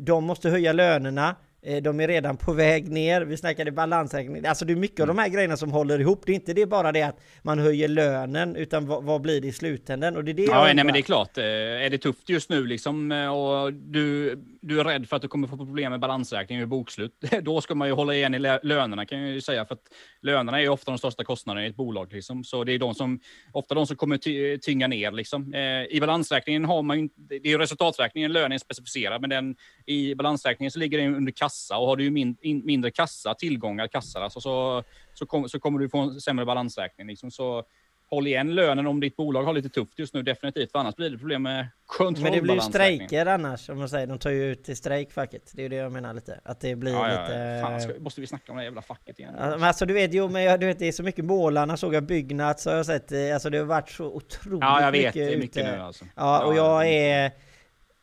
[0.00, 1.36] De måste höja lönerna.
[1.66, 4.46] Eh, de är redan på väg ner, vi snackade balansräkning.
[4.46, 5.10] Alltså det är mycket mm.
[5.10, 6.22] av de här grejerna som håller ihop.
[6.26, 9.48] Det är inte det bara det att man höjer lönen, utan vad, vad blir det
[9.48, 10.16] i slutändan?
[10.16, 11.38] Och det är det ja, nej, men det är klart.
[11.38, 15.22] Eh, är det tufft just nu liksom eh, och du, du är rädd för att
[15.22, 18.38] du kommer få problem med balansräkning och bokslut, då ska man ju hålla igen i
[18.62, 19.64] lönerna kan jag ju säga.
[19.64, 19.82] För att
[20.22, 22.12] lönerna är ju ofta de största kostnaderna i ett bolag.
[22.12, 22.44] Liksom.
[22.44, 23.20] Så det är de som,
[23.52, 25.12] ofta de som kommer ty, tynga ner.
[25.12, 25.54] Liksom.
[25.90, 30.14] I balansräkningen har man ju, det är ju resultaträkningen, lönen är specificerad, men den, i
[30.14, 33.34] balansräkningen så ligger den under kassa kassa och har du ju min, in, mindre kassa,
[33.34, 37.06] tillgångar, kassar, alltså, så, så, kom, så kommer du få en sämre balansräkning.
[37.06, 37.30] Liksom.
[37.30, 37.64] Så
[38.10, 40.72] håll igen lönen om ditt bolag har lite tufft just nu, definitivt.
[40.72, 42.32] För annars blir det problem med kontrollbalansräkning.
[42.32, 44.06] Men det blir ju strejker annars, om man säger.
[44.06, 45.52] De tar ju ut till strejk, facket.
[45.52, 46.40] Det är ju det jag menar lite.
[46.44, 47.60] Att det blir ja, lite...
[47.62, 49.34] Ja, fan, ska, måste vi snacka om det jävla facket igen?
[49.38, 51.94] Alltså, men alltså du vet, jo men du vet det är så mycket målarna, såg
[51.94, 53.32] jag Byggnads har jag sett.
[53.34, 55.14] Alltså det har varit så otroligt mycket Ja, jag vet.
[55.14, 55.76] Det är mycket ute.
[55.76, 56.04] nu alltså.
[56.16, 57.32] Ja, och jag är...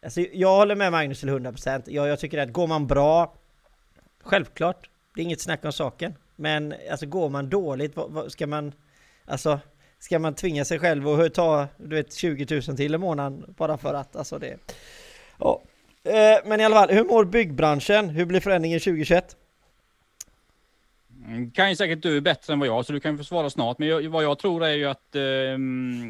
[0.03, 1.83] Alltså, jag håller med Magnus till 100%.
[1.87, 3.40] Jag, jag tycker att går man bra
[4.23, 6.13] Självklart, det är inget snack om saken.
[6.35, 8.73] Men alltså går man dåligt, vad, vad, ska man...
[9.25, 9.59] Alltså,
[9.99, 13.77] ska man tvinga sig själv att ta, du vet, 20 000 till i månaden bara
[13.77, 14.57] för att, alltså det...
[15.39, 15.61] Ja.
[16.03, 18.09] Eh, men i alla fall, hur mår byggbranschen?
[18.09, 19.35] Hur blir förändringen 2021?
[21.25, 23.79] Mm, kan ju säkert du bättre än vad jag, så du kan få svara snart.
[23.79, 25.21] Men jag, vad jag tror är ju att eh,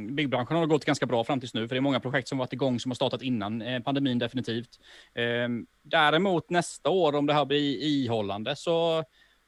[0.09, 2.53] byggbranschen har gått ganska bra fram tills nu, för det är många projekt som varit
[2.53, 4.79] igång som har startat innan eh, pandemin definitivt.
[5.13, 5.49] Eh,
[5.81, 9.03] däremot nästa år, om det här blir ihållande, så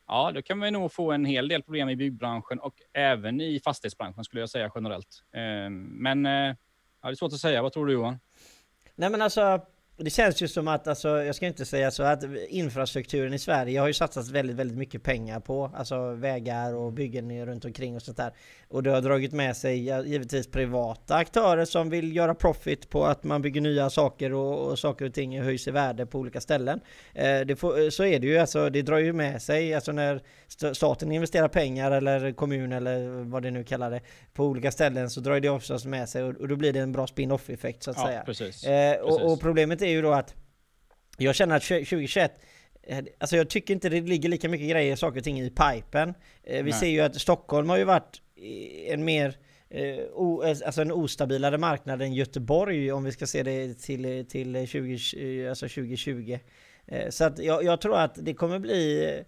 [0.08, 3.60] ja, då kan vi nog få en hel del problem i byggbranschen och även i
[3.60, 5.24] fastighetsbranschen skulle jag säga generellt.
[5.32, 6.56] Eh, men eh, ja,
[7.02, 7.62] det är svårt att säga.
[7.62, 8.20] Vad tror du Johan?
[8.96, 9.62] Nej men alltså
[10.04, 13.80] det känns ju som att, alltså, jag ska inte säga så att infrastrukturen i Sverige
[13.80, 18.02] har ju satsats väldigt, väldigt mycket pengar på, alltså vägar och byggen runt omkring och
[18.02, 18.34] sånt där.
[18.68, 23.24] Och det har dragit med sig givetvis privata aktörer som vill göra profit på att
[23.24, 26.80] man bygger nya saker och, och saker och ting höjs i värde på olika ställen.
[27.14, 30.22] Eh, det får, så är det ju, alltså det drar ju med sig, alltså när
[30.74, 34.02] staten investerar pengar eller kommun eller vad det nu kallar det
[34.34, 36.92] på olika ställen så drar det oftast med sig och, och då blir det en
[36.92, 38.24] bra spin-off effekt så att ja, säga.
[38.26, 38.64] Precis.
[38.64, 40.36] Eh, och, och problemet är ju då att
[41.18, 42.32] jag känner att 2021
[42.84, 46.14] eh, Alltså jag tycker inte det ligger lika mycket grejer, saker och ting i pipen.
[46.44, 46.74] Eh, vi Nej.
[46.80, 48.22] ser ju att Stockholm har ju varit
[48.88, 49.38] en mer
[49.70, 54.68] eh, o, alltså en ostabilare marknad än Göteborg om vi ska se det till, till
[54.68, 56.40] 20, alltså 2020.
[57.10, 59.24] Så att jag, jag tror att det kommer bli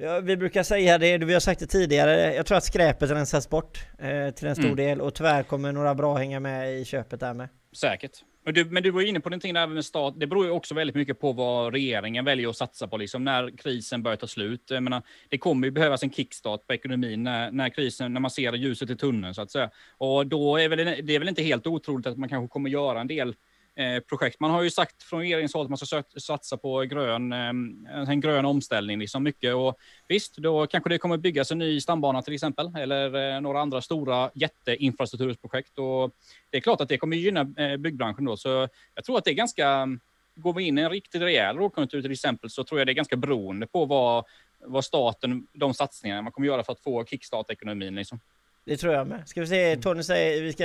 [0.00, 3.50] Ja, vi brukar säga det, vi har sagt det tidigare, jag tror att skräpet rensas
[3.50, 3.86] bort
[4.34, 4.76] till en stor Mm.
[4.76, 7.48] del och tyvärr kommer några bra hänga med i köpet där med.
[7.76, 8.12] Säkert.
[8.44, 10.14] Men du, men du var ju inne på någonting där med stat.
[10.16, 13.56] Det beror ju också väldigt mycket på vad regeringen väljer att satsa på, liksom när
[13.56, 14.62] krisen börjar ta slut.
[14.68, 18.30] Jag menar, det kommer ju behövas en kickstart på ekonomin när, när krisen, när man
[18.30, 19.70] ser ljuset i tunneln så att säga.
[19.98, 23.00] Och då är väl, det är väl inte helt otroligt att man kanske kommer göra
[23.00, 23.34] en del
[23.78, 24.40] Eh, projekt.
[24.40, 28.20] Man har ju sagt från regeringens håll att man ska satsa på grön, eh, en
[28.20, 29.54] grön omställning, liksom mycket.
[29.54, 33.60] Och visst, då kanske det kommer byggas en ny stambana till exempel, eller eh, några
[33.60, 35.78] andra stora jätteinfrastrukturprojekt.
[35.78, 36.14] Och
[36.50, 37.44] det är klart att det kommer gynna
[37.78, 39.88] byggbranschen då, så jag tror att det är ganska,
[40.34, 42.94] går vi in i en riktigt rejäl lågkonjunktur till exempel, så tror jag det är
[42.94, 44.24] ganska beroende på vad,
[44.64, 48.20] vad staten, de satsningarna man kommer göra för att få kickstart ekonomin liksom.
[48.64, 49.28] Det tror jag med.
[49.28, 50.64] Ska vi se, Tony säger vi ska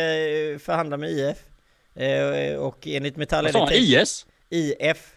[0.65, 1.52] förhandla med IF.
[1.95, 3.73] Eh, och enligt Metall Vad sa han?
[3.73, 4.25] IS?
[4.49, 5.13] IF.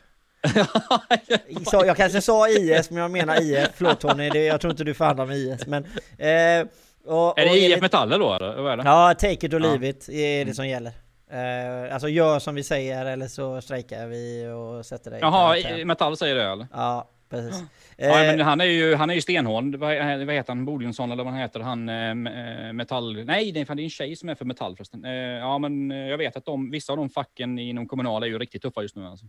[1.66, 3.68] Så, jag kanske sa IS men jag menar IF.
[3.74, 5.66] Förlåt Tony, det, jag tror inte du förhandlar med IS.
[5.66, 5.84] Men,
[6.18, 6.66] eh,
[7.06, 8.62] och, Är det IF Metaller då eller?
[8.62, 8.82] Vad är det?
[8.84, 10.92] Ja, take it or leave it är det som gäller.
[11.30, 16.16] Eh, alltså gör som vi säger eller så strejkar vi och sätter dig Jaha, Metall
[16.16, 16.66] säger det eller?
[16.72, 17.60] Ja, precis.
[17.60, 17.66] Ja,
[17.98, 19.76] Eh, men han är ju, han är ju stenhård.
[19.76, 19.96] Vad,
[20.26, 20.64] vad heter han?
[20.64, 21.60] Bodjonsson eller vad han heter?
[21.60, 23.24] Han eh, eh, Metall...
[23.24, 25.04] Nej, det är, fan, det är en tjej som är för Metall förresten.
[25.04, 28.26] Eh, ja, men eh, jag vet att de, vissa av de facken inom kommunal är
[28.26, 29.06] ju riktigt tuffa just nu.
[29.06, 29.26] Alltså.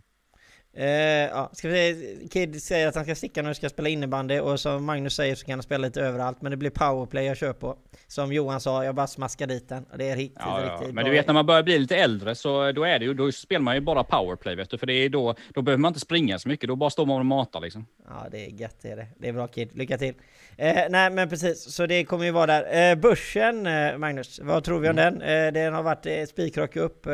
[0.78, 4.38] Eh, ja, ska vi Kid säger att han ska sticka när han ska spela innebandy
[4.40, 7.36] och som Magnus säger så kan han spela lite överallt men det blir powerplay jag
[7.36, 7.76] kör på.
[8.06, 10.72] Som Johan sa, jag bara smaskar dit den det är riktigt, Ja, ja.
[10.72, 11.04] riktigt Men bra.
[11.04, 13.60] du vet när man börjar bli lite äldre så då är det ju, då spelar
[13.60, 14.78] man ju bara powerplay vet du.
[14.78, 17.18] För det är då, då behöver man inte springa så mycket, då bara står man
[17.18, 17.86] och matar liksom.
[18.08, 19.06] Ja det är gött det är det.
[19.18, 20.14] Det är bra Kid, lycka till!
[20.60, 22.90] Eh, nej men precis, så det kommer ju vara där.
[22.90, 25.18] Eh, börsen eh, Magnus, vad tror vi om Mm.
[25.18, 25.46] den?
[25.46, 27.12] Eh, den har varit eh, spikrak upp eh,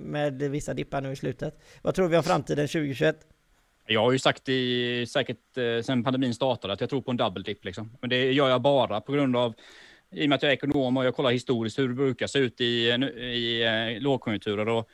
[0.00, 1.54] med vissa dippar nu i slutet.
[1.82, 3.16] Vad tror vi om framtiden 2021?
[3.86, 7.16] Jag har ju sagt i säkert eh, sen pandemin startade att jag tror på en
[7.16, 7.96] double dip liksom.
[8.00, 9.54] Men det gör jag bara på grund av
[10.12, 12.38] i och med att jag är ekonom och jag kollar historiskt hur det brukar se
[12.38, 12.64] ut i,
[13.22, 13.64] i
[13.96, 14.68] eh, lågkonjunkturer.
[14.68, 14.88] Och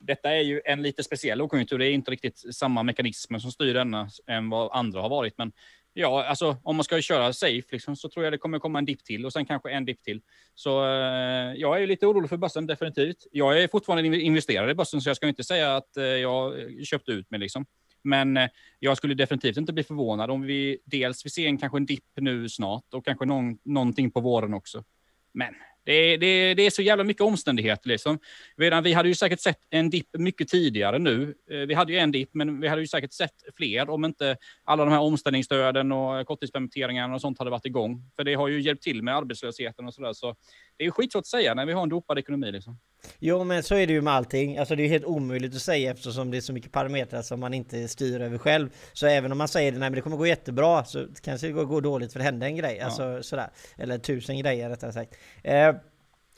[0.00, 1.78] detta är ju en lite speciell lågkonjunktur.
[1.78, 5.38] Det är inte riktigt samma mekanismer som styr denna än vad andra har varit.
[5.38, 5.52] Men
[5.92, 8.84] ja, alltså om man ska köra safe liksom, så tror jag det kommer komma en
[8.84, 10.20] dipp till och sen kanske en dipp till.
[10.54, 13.26] Så eh, jag är lite orolig för börsen definitivt.
[13.32, 16.60] Jag är fortfarande investerare investerad i börsen så jag ska inte säga att eh, jag
[16.60, 17.66] eh, köpte ut mig liksom.
[18.02, 21.78] Men eh, jag skulle definitivt inte bli förvånad om vi dels vi ser en, kanske
[21.78, 24.84] en dipp nu snart och kanske någon, någonting på våren också.
[25.32, 25.54] Men
[25.84, 27.88] det, det, det är så jävla mycket omständigheter.
[27.88, 28.18] Liksom.
[28.56, 31.34] Redan, vi hade ju säkert sett en dipp mycket tidigare nu.
[31.50, 34.36] Eh, vi hade ju en dipp, men vi hade ju säkert sett fler om inte
[34.64, 38.10] alla de här omställningsstöden och korttidspermitteringarna och sånt hade varit igång.
[38.16, 40.12] För det har ju hjälpt till med arbetslösheten och sådär.
[40.12, 40.36] Så
[40.80, 42.52] det är skitsvårt att säga när vi har en dopad ekonomi.
[42.52, 42.78] Liksom.
[43.18, 44.58] Jo men så är det ju med allting.
[44.58, 47.54] Alltså det är helt omöjligt att säga eftersom det är så mycket parametrar som man
[47.54, 48.68] inte styr över själv.
[48.92, 51.52] Så även om man säger det, nej men det kommer gå jättebra så kanske det
[51.52, 52.76] går, går dåligt för det hände en grej.
[52.80, 52.84] Ja.
[52.84, 53.50] Alltså sådär.
[53.78, 55.14] Eller tusen grejer rättare sagt.
[55.42, 55.72] Eh,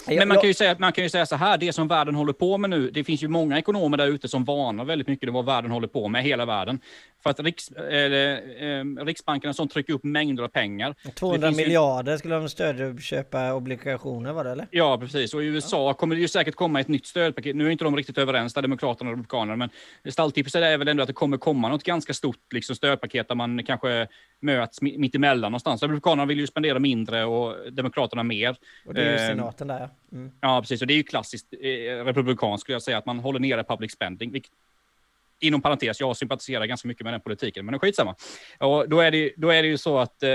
[0.07, 2.33] Men man kan, ju säga, man kan ju säga så här, det som världen håller
[2.33, 5.35] på med nu, det finns ju många ekonomer där ute som varnar väldigt mycket om
[5.35, 6.81] vad världen håller på med, hela världen.
[7.23, 8.37] För att Riks, eller,
[8.81, 10.95] eh, Riksbanken och sånt trycker upp mängder av pengar.
[11.15, 14.67] 200 finns ju- miljarder skulle de stödköpa obligationer var det eller?
[14.71, 15.35] Ja, precis.
[15.35, 17.57] Och i USA kommer det ju säkert komma ett nytt stödpaket.
[17.57, 19.57] Nu är inte de riktigt överens, där Demokraterna och Republikanerna,
[20.05, 23.35] men stalltipset är väl ändå att det kommer komma något ganska stort liksom, stödpaket där
[23.35, 24.07] man kanske
[24.41, 25.83] möts mi- mitt emellan någonstans.
[25.83, 28.57] Republikanerna vill ju spendera mindre och Demokraterna mer.
[28.87, 29.89] Och det är ju Eh, senaten där ja.
[30.13, 30.33] Mm.
[30.41, 30.81] Ja, precis.
[30.81, 33.93] Och det är ju klassiskt eh, republikanskt skulle jag säga, att man håller nere public
[33.93, 34.33] spending.
[34.33, 34.53] Vilket,
[35.41, 38.15] inom parentes, jag sympatiserar ganska mycket med den politiken, men skitsamma.
[38.59, 40.31] Och då är det, då är det ju så att eh,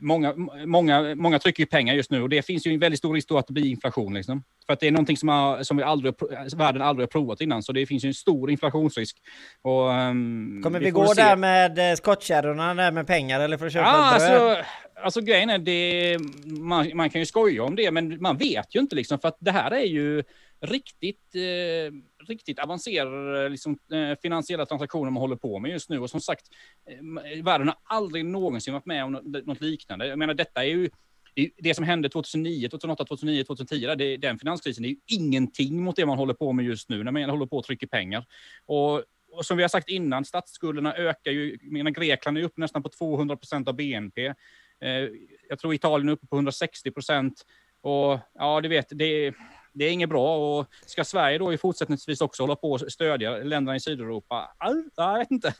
[0.00, 0.34] många,
[0.66, 3.28] många, många trycker ju pengar just nu och det finns ju en väldigt stor risk
[3.28, 4.14] då att det blir inflation.
[4.14, 4.44] Liksom.
[4.66, 7.40] För att det är någonting som, har, som vi aldrig, pro- världen aldrig har provat
[7.40, 9.16] innan, så det finns ju en stor inflationsrisk.
[9.62, 11.22] Och, ehm, Kommer vi, får gå se.
[11.22, 14.40] där med eh, skottkärrorna där med pengar eller för att köpa Ja, bröd?
[14.40, 14.64] alltså,
[15.02, 18.80] alltså grejen är, det, man, man kan ju skoja om det, men man vet ju
[18.80, 20.22] inte liksom, för att det här är ju
[20.60, 21.94] riktigt, eh,
[22.28, 25.98] riktigt avancerade liksom, eh, finansiella transaktioner man håller på med just nu.
[25.98, 26.46] Och som sagt,
[26.90, 29.12] eh, världen har aldrig någonsin varit med om
[29.44, 30.06] något, liknande.
[30.06, 30.90] Jag menar, detta är ju
[31.34, 34.90] det är ju- det som hände 2009, 2008, 2009, 2010, det, den finanskrisen, det är
[34.90, 37.64] ju ingenting mot det man håller på med just nu, när man håller på att
[37.64, 38.26] trycka pengar.
[38.66, 41.58] Och, och som vi har sagt innan, statsskulderna ökar ju.
[41.62, 44.34] Jag menar, Grekland är upp nästan på 200 procent av BNP.
[44.82, 45.08] Eh,
[45.48, 47.42] jag tror Italien är uppe på 160 procent.
[47.82, 49.34] Och ja, du vet, det,
[49.72, 50.58] det är inget bra.
[50.58, 54.50] Och ska Sverige då i fortsättningsvis också hålla på att stödja länderna i Sydeuropa?
[54.58, 55.54] Ja, Jag vet inte.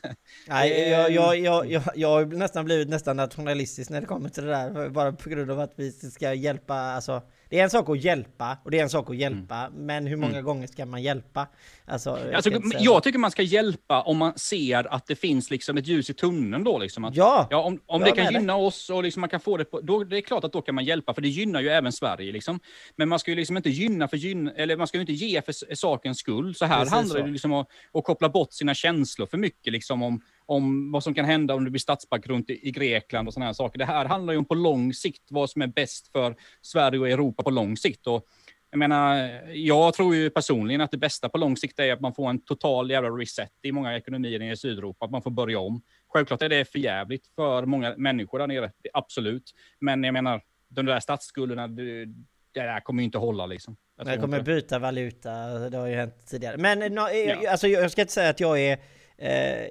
[0.47, 4.43] Nej, jag, jag, jag, jag, jag har nästan blivit nästan nationalistisk när det kommer till
[4.43, 4.89] det där.
[4.89, 7.21] Bara på grund av att vi ska hjälpa, alltså.
[7.53, 9.85] Det är en sak att hjälpa och det är en sak att hjälpa, mm.
[9.85, 10.45] men hur många mm.
[10.45, 11.47] gånger ska man hjälpa?
[11.85, 15.77] Alltså, jag, alltså, jag tycker man ska hjälpa om man ser att det finns liksom
[15.77, 16.77] ett ljus i tunneln då.
[16.77, 18.63] Liksom, att, ja, ja, om, om det kan gynna det.
[18.63, 20.75] oss och liksom man kan få det på, då det är klart att då kan
[20.75, 22.31] man hjälpa, för det gynnar ju även Sverige.
[22.31, 22.59] Liksom.
[22.95, 25.41] Men man ska ju liksom inte gynna för gynna, eller man ska ju inte ge
[25.41, 26.55] för sakens skull.
[26.55, 27.25] Så här Precis handlar så.
[27.25, 31.13] det liksom om att koppla bort sina känslor för mycket, liksom om om vad som
[31.13, 33.79] kan hända om det blir statsbankrutt i Grekland och sådana här saker.
[33.79, 37.09] Det här handlar ju om på lång sikt vad som är bäst för Sverige och
[37.09, 38.07] Europa på lång sikt.
[38.07, 38.25] Och
[38.69, 42.13] jag menar, jag tror ju personligen att det bästa på lång sikt är att man
[42.13, 45.81] får en total jävla reset i många ekonomier i Sydeuropa, att man får börja om.
[46.07, 49.43] Självklart är det för jävligt för många människor där nere, absolut.
[49.79, 52.13] Men jag menar, de där statsskulderna, det, det
[52.53, 53.75] där kommer ju inte hålla liksom.
[54.05, 55.29] Jag, kommer byta valuta,
[55.69, 56.57] det har ju hänt tidigare.
[56.57, 57.51] Men no, ja.
[57.51, 58.79] alltså, jag ska inte säga att jag är Eh,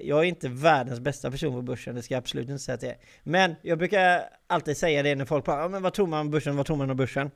[0.01, 2.91] jag är inte världens bästa person på börsen, det ska jag absolut inte säga jag
[2.91, 2.97] är.
[3.23, 6.57] Men jag brukar alltid säga det när folk pratar, men vad tror man om börsen,
[6.57, 7.31] vad tror man om börsen?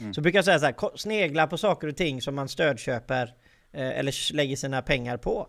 [0.00, 0.14] Mm.
[0.14, 3.34] Så brukar jag säga så här, snegla på saker och ting som man stödköper
[3.72, 5.48] eh, eller lägger sina pengar på.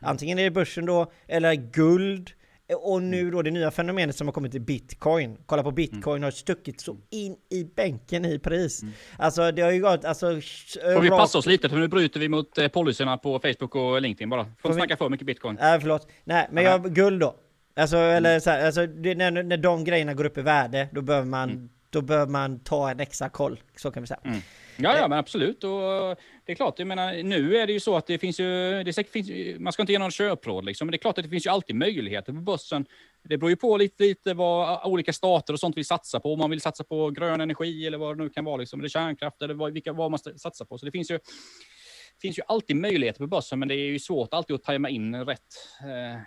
[0.00, 2.30] Antingen är det börsen då, eller guld,
[2.74, 3.32] och nu mm.
[3.32, 5.38] då det nya fenomenet som har kommit i bitcoin.
[5.46, 6.22] Kolla på bitcoin mm.
[6.22, 8.82] har stuckit så in i bänken i pris.
[8.82, 8.94] Mm.
[9.18, 10.26] Alltså det har ju gått, alltså...
[10.94, 14.02] Får vi passa oss lite för nu bryter vi mot eh, policyerna på Facebook och
[14.02, 14.44] LinkedIn bara.
[14.44, 15.56] Får inte snacka för mycket bitcoin.
[15.60, 16.08] Nej förlåt.
[16.24, 17.34] Nej men jag, guld då.
[17.76, 18.40] Alltså eller mm.
[18.40, 21.50] så här, alltså det, när, när de grejerna går upp i värde då behöver man,
[21.50, 21.68] mm.
[21.90, 23.60] då behöver man ta en extra koll.
[23.76, 24.20] Så kan vi säga.
[24.76, 25.64] Ja, ja, men absolut.
[25.64, 25.70] Och
[26.44, 28.92] det är klart, jag menar, nu är det ju så att det finns ju, det
[28.92, 31.30] säkert finns, man ska inte ge någon köpråd liksom, men det är klart att det
[31.30, 32.86] finns ju alltid möjligheter på börsen.
[33.28, 36.32] Det beror ju på lite, lite vad olika stater och sånt vill satsa på.
[36.32, 38.88] Om man vill satsa på grön energi eller vad det nu kan vara, liksom, eller
[38.88, 40.78] kärnkraft eller vad, vilka, vad man satsar på.
[40.78, 41.18] Så det finns ju,
[42.22, 45.24] finns ju alltid möjligheter på börsen, men det är ju svårt alltid att tajma in
[45.24, 45.40] rätt,
[45.80, 46.20] eh,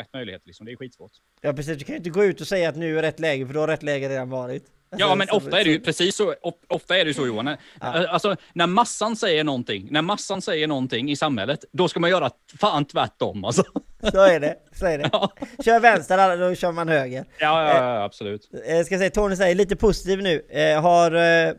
[0.00, 0.46] rätt möjligheter.
[0.46, 0.66] Liksom.
[0.66, 1.12] Det är skitsvårt.
[1.40, 1.78] Ja, precis.
[1.78, 3.60] Du kan ju inte gå ut och säga att nu är rätt läge, för då
[3.60, 4.64] har rätt läge redan varit.
[4.98, 6.34] Ja, men ofta är det ju precis så.
[6.68, 7.56] Ofta är det så Johan.
[7.80, 12.30] Alltså, när massan säger någonting, när massan säger någonting i samhället, då ska man göra
[12.60, 13.64] fan tvärtom alltså.
[14.12, 15.08] Så är det, så är det.
[15.12, 15.32] Ja.
[15.64, 17.24] Kör vänster, då kör man höger.
[17.38, 18.50] Ja, ja, ja absolut.
[18.66, 20.40] Eh, ska säga, Tony säger lite positiv nu.
[20.50, 21.52] Eh, har, eh,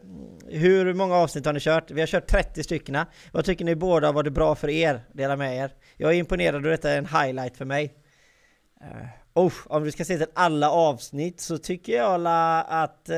[0.49, 1.91] hur många avsnitt har ni kört?
[1.91, 2.97] Vi har kört 30 stycken.
[3.31, 5.01] Vad tycker ni båda var det bra för er?
[5.13, 5.71] Dela med er.
[5.97, 7.93] Jag är imponerad och detta är en highlight för mig.
[8.81, 12.27] Eh, Oh, om vi ska se till alla avsnitt så tycker jag
[12.67, 13.09] att...
[13.09, 13.17] Eh,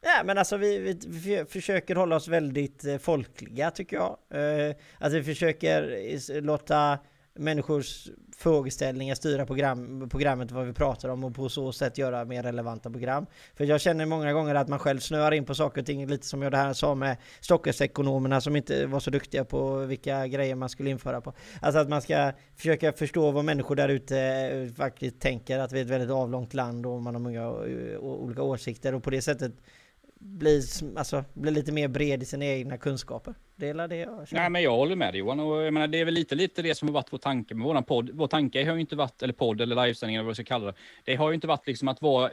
[0.00, 4.18] ja men alltså vi, vi, vi, försöker hålla oss väldigt eh, folkliga tycker jag.
[4.30, 6.98] Eh, att vi försöker låta
[7.34, 12.42] människors frågeställningar styra program, programmet vad vi pratar om och på så sätt göra mer
[12.42, 13.26] relevanta program.
[13.54, 16.26] För jag känner många gånger att man själv snöar in på saker och ting, lite
[16.26, 20.54] som jag det här sa med Stockholmsekonomerna som inte var så duktiga på vilka grejer
[20.54, 21.32] man skulle införa på.
[21.60, 25.80] Alltså att man ska försöka förstå vad människor där ute eh, faktiskt tänker, att vi
[25.80, 29.22] är ett väldigt avlångt land och man har många eh, olika åsikter och på det
[29.22, 29.52] sättet
[30.20, 30.62] bli,
[30.96, 33.34] alltså, bli lite mer bred i sina egna kunskaper.
[33.56, 34.42] Det är det jag känner.
[34.42, 35.40] Nej, men jag håller med dig Johan.
[35.40, 37.66] Och jag menar, det är väl lite, lite det som har varit vår tanke med
[37.66, 38.10] vår podd.
[38.14, 40.66] Vår tanke har ju inte varit, eller podd eller livesändning eller vad vi ska kalla
[40.66, 40.74] det.
[41.04, 42.30] Det har ju inte varit liksom att vara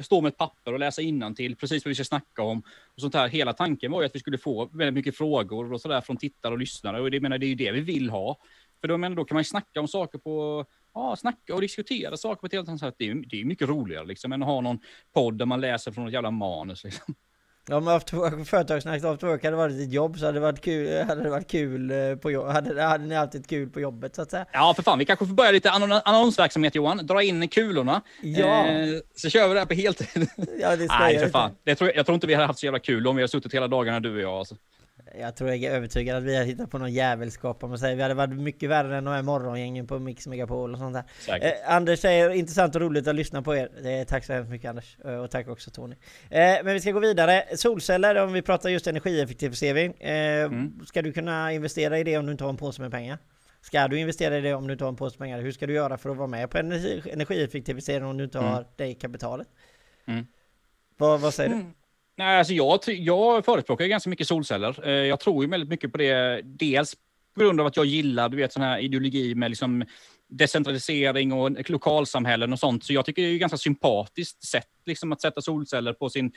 [0.00, 1.02] stå med ett papper och läsa
[1.36, 2.62] till precis vad vi ska snacka om.
[2.94, 3.28] Och sånt här.
[3.28, 6.52] Hela tanken var ju att vi skulle få väldigt mycket frågor och sådär från tittare
[6.52, 7.00] och lyssnare.
[7.00, 8.38] Och det, menar, det är ju det vi vill ha.
[8.80, 12.16] För då, menar, då kan man ju snacka om saker på ja, snacka och diskutera
[12.16, 12.94] saker på ett helt annat sätt.
[12.98, 14.78] Det är, det är mycket roligare liksom, än att ha någon
[15.14, 16.84] podd där man läser från ett jävla manus.
[16.84, 17.14] Liksom.
[17.70, 21.04] Ja men after företagssnack after work hade varit ett jobb så hade det varit kul,
[21.04, 22.52] hade det varit kul eh, på jobbet.
[22.52, 24.46] Hade, hade ni alltid kul på jobbet så att säga.
[24.52, 25.70] Ja för fan, vi kanske får börja lite
[26.04, 27.06] annonsverksamhet Johan.
[27.06, 28.02] Dra in kulorna.
[28.22, 28.66] Ja.
[28.66, 30.28] Eh, så kör vi det här på heltid.
[30.60, 31.50] Ja det ska Nej för fan.
[31.64, 33.54] Det tror, jag tror inte vi hade haft så jävla kul om vi hade suttit
[33.54, 34.56] hela dagarna du och jag alltså.
[35.20, 37.96] Jag tror jag är övertygad att vi har hittat på någon jävelskap om man säger.
[37.96, 41.44] Vi hade varit mycket värre än de här morgongängen på Mix Megapol och sånt där.
[41.46, 43.86] Eh, Anders säger intressant och roligt att lyssna på er.
[43.86, 44.98] Eh, tack så hemskt mycket Anders.
[45.04, 45.96] Eh, och tack också Tony.
[46.30, 47.44] Eh, men vi ska gå vidare.
[47.56, 49.94] Solceller, om vi pratar just energieffektivisering.
[49.94, 50.80] Eh, mm.
[50.86, 53.18] Ska du kunna investera i det om du inte har en påse med pengar?
[53.60, 55.40] Ska du investera i det om du inte har en påse med pengar?
[55.40, 58.50] Hur ska du göra för att vara med på energi, energieffektivisering om du inte mm.
[58.50, 59.48] har det kapitalet?
[60.06, 60.26] Mm.
[60.96, 61.64] Vad, vad säger du?
[62.18, 64.88] Nej, alltså jag, jag förespråkar ganska mycket solceller.
[64.88, 66.42] Eh, jag tror ju väldigt mycket på det.
[66.44, 66.96] Dels
[67.34, 69.84] på grund av att jag gillar du vet, sån här ideologi med liksom
[70.28, 72.84] decentralisering och lokalsamhällen och sånt.
[72.84, 76.32] Så jag tycker det är ett ganska sympatiskt sätt liksom, att sätta solceller på, sin,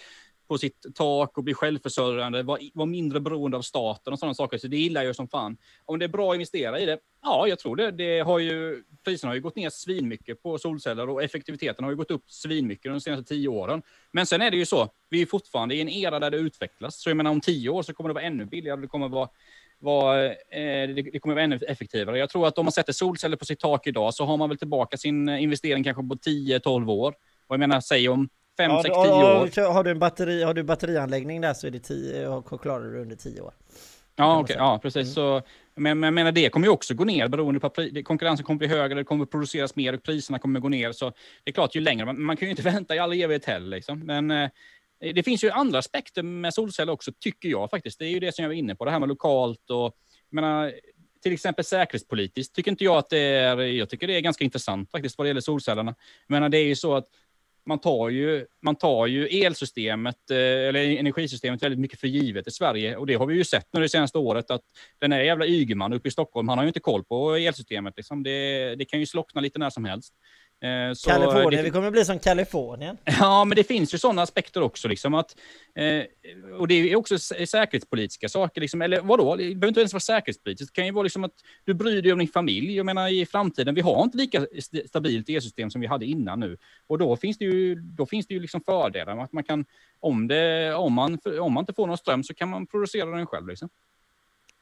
[0.52, 4.58] på sitt tak och bli självförsörjande, vara var mindre beroende av staten och sådana saker.
[4.58, 5.58] Så det gillar jag som fan.
[5.86, 6.98] Om det är bra att investera i det?
[7.22, 7.92] Ja, jag tror det.
[7.92, 11.98] det har ju, priserna har ju gått ner svinmycket på solceller och effektiviteten har ju
[11.98, 13.82] gått upp svinmycket de senaste tio åren.
[14.12, 17.02] Men sen är det ju så, vi är fortfarande i en era där det utvecklas.
[17.02, 18.82] Så jag menar om tio år så kommer det vara ännu billigare.
[18.82, 19.30] Det kommer vara
[19.80, 22.18] var, eh, det, kommer vara ännu effektivare.
[22.18, 24.58] Jag tror att om man sätter solceller på sitt tak idag så har man väl
[24.58, 27.16] tillbaka sin investering kanske på 10-12 år.
[27.48, 28.30] Och jag menar, säg om
[28.62, 29.74] fem, Ja, sex, du- tio har- år.
[29.74, 33.02] Har, du en batteri, har du batterianläggning där så är det tio, och klarar du
[33.02, 33.54] under tio år.
[34.16, 34.56] Ja, okej.
[34.56, 34.66] Mm.
[34.66, 35.14] ja precis.
[35.14, 35.42] Så,
[35.76, 38.58] men, men jag menar, det kommer ju också gå ner beroende på att konkurrensen kommer
[38.58, 40.92] bli högre, det kommer produceras mer och priserna kommer gå ner.
[40.92, 41.10] Så
[41.44, 43.68] det är klart, ju längre, man, man kan ju inte vänta i all evighet heller.
[43.68, 44.00] Liksom.
[44.00, 44.50] Men eh,
[45.16, 48.00] det finns ju andra aspekter med solceller också, tycker jag faktiskt.
[48.00, 49.96] Det är ju det som jag var inne på, det här med lokalt och,
[50.30, 50.74] jag menar,
[51.24, 54.92] till exempel säkerhetspolitiskt tycker inte jag att det är, jag tycker det är ganska intressant
[54.92, 55.96] faktiskt vad det gäller solcellerna.
[56.28, 57.06] Jag menar, det är ju så att
[57.66, 62.52] man tar ju, man tar ju elsystemet, eh, eller energisystemet väldigt mycket för givet i
[62.52, 62.96] Sverige.
[62.96, 64.62] Och det har vi ju sett nu det senaste året att
[65.00, 67.94] den här jävla Ygeman uppe i Stockholm, han har ju inte koll på elsystemet.
[67.98, 68.24] Liksom.
[68.24, 70.14] Det, det kan ju slockna lite när som helst.
[70.64, 72.98] Eh, så Kalifornien, det, vi kommer bli som Kalifornien.
[73.20, 74.88] Ja, men det finns ju sådana aspekter också.
[74.88, 75.36] Liksom, att,
[75.76, 76.04] eh,
[76.60, 78.62] och det är också sä- säkerhetspolitiska saker.
[78.62, 79.36] Liksom, eller vadå?
[79.36, 80.76] Det behöver inte ens vara säkerhetspolitiskt.
[80.76, 81.32] Det kan ju vara liksom att
[81.66, 82.76] du bryr dig om din familj.
[82.76, 86.40] Jag menar i framtiden, vi har inte lika st- stabilt elsystem som vi hade innan
[86.40, 86.58] nu.
[86.88, 89.18] Och då finns det ju, då finns det ju liksom fördelar.
[89.18, 89.66] Att man kan,
[90.00, 93.26] om, det, om, man, om man inte får någon ström så kan man producera den
[93.28, 93.48] själv.
[93.48, 93.70] Liksom.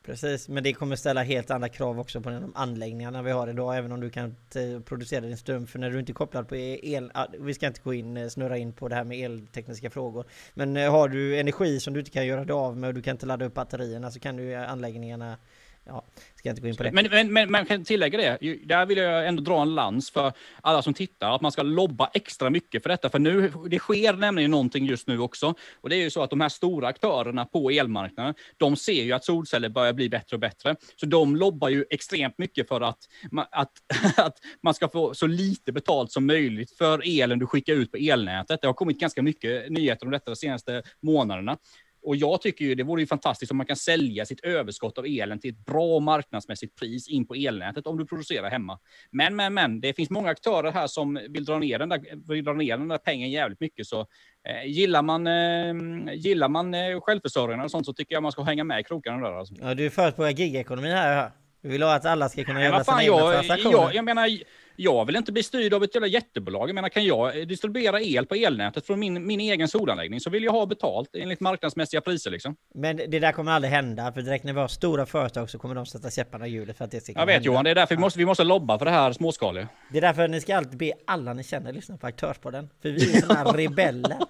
[0.09, 3.77] Precis, men det kommer ställa helt andra krav också på de anläggningarna vi har idag,
[3.77, 5.67] även om du kan eh, producera din ström.
[5.67, 8.27] För när du inte är kopplad på el, ah, vi ska inte gå in, eh,
[8.27, 10.25] snurra in på det här med eltekniska frågor.
[10.53, 13.01] Men eh, har du energi som du inte kan göra dig av med och du
[13.01, 15.37] kan inte ladda upp batterierna så kan du anläggningarna,
[15.85, 16.05] ja,
[16.35, 16.91] ska jag inte gå in på det.
[16.91, 18.57] Men, men, men man kan tillägga det.
[18.65, 22.09] Där vill jag ändå dra en lans för alla som tittar, att man ska lobba
[22.13, 23.09] extra mycket för detta.
[23.09, 25.53] För nu, det sker nämligen någonting just nu också.
[25.81, 29.11] Och det är ju så att de här stora aktörerna på elmarknaden, de ser ju
[29.11, 30.75] att solceller börjar bli bättre och bättre.
[30.95, 32.99] Så de lobbar ju extremt mycket för att,
[33.51, 33.71] att,
[34.17, 37.97] att man ska få så lite betalt som möjligt för elen du skickar ut på
[37.97, 38.61] elnätet.
[38.61, 41.57] Det har kommit ganska mycket nyheter om detta de senaste månaderna.
[42.01, 45.05] Och jag tycker ju det vore ju fantastiskt om man kan sälja sitt överskott av
[45.05, 48.79] elen till ett bra marknadsmässigt pris in på elnätet om du producerar hemma.
[49.11, 52.45] Men, men, men, det finns många aktörer här som vill dra ner den där, vill
[52.45, 53.87] dra ner den där pengen jävligt mycket.
[53.87, 53.99] Så
[54.47, 58.43] eh, gillar man, eh, gillar man eh, självförsörjande och sånt så tycker jag man ska
[58.43, 59.37] hänga med i krokarna där.
[59.37, 59.55] Alltså.
[59.61, 61.31] Ja, du förespråkar gigekonomi här, ja.
[61.61, 63.77] Du vill ha att alla ska kunna göra fan, sina egna jag, transaktioner.
[63.77, 64.29] jag, jag menar,
[64.79, 66.69] jag vill inte bli styrd av ett jävla jättebolag.
[66.69, 70.43] Jag menar, kan jag distribuera el på elnätet från min, min egen solanläggning så vill
[70.43, 72.31] jag ha betalt enligt marknadsmässiga priser.
[72.31, 72.55] Liksom.
[72.75, 75.75] Men det där kommer aldrig hända, för direkt när vi har stora företag så kommer
[75.75, 77.45] de sätta käpparna i hjulet för att det ska Jag vet hända.
[77.45, 79.67] Johan, det är därför vi måste, vi måste lobba för det här småskaliga.
[79.91, 82.69] Det är därför ni ska alltid be alla ni känner lyssna på Aktörspodden.
[82.81, 84.17] För vi är här rebeller.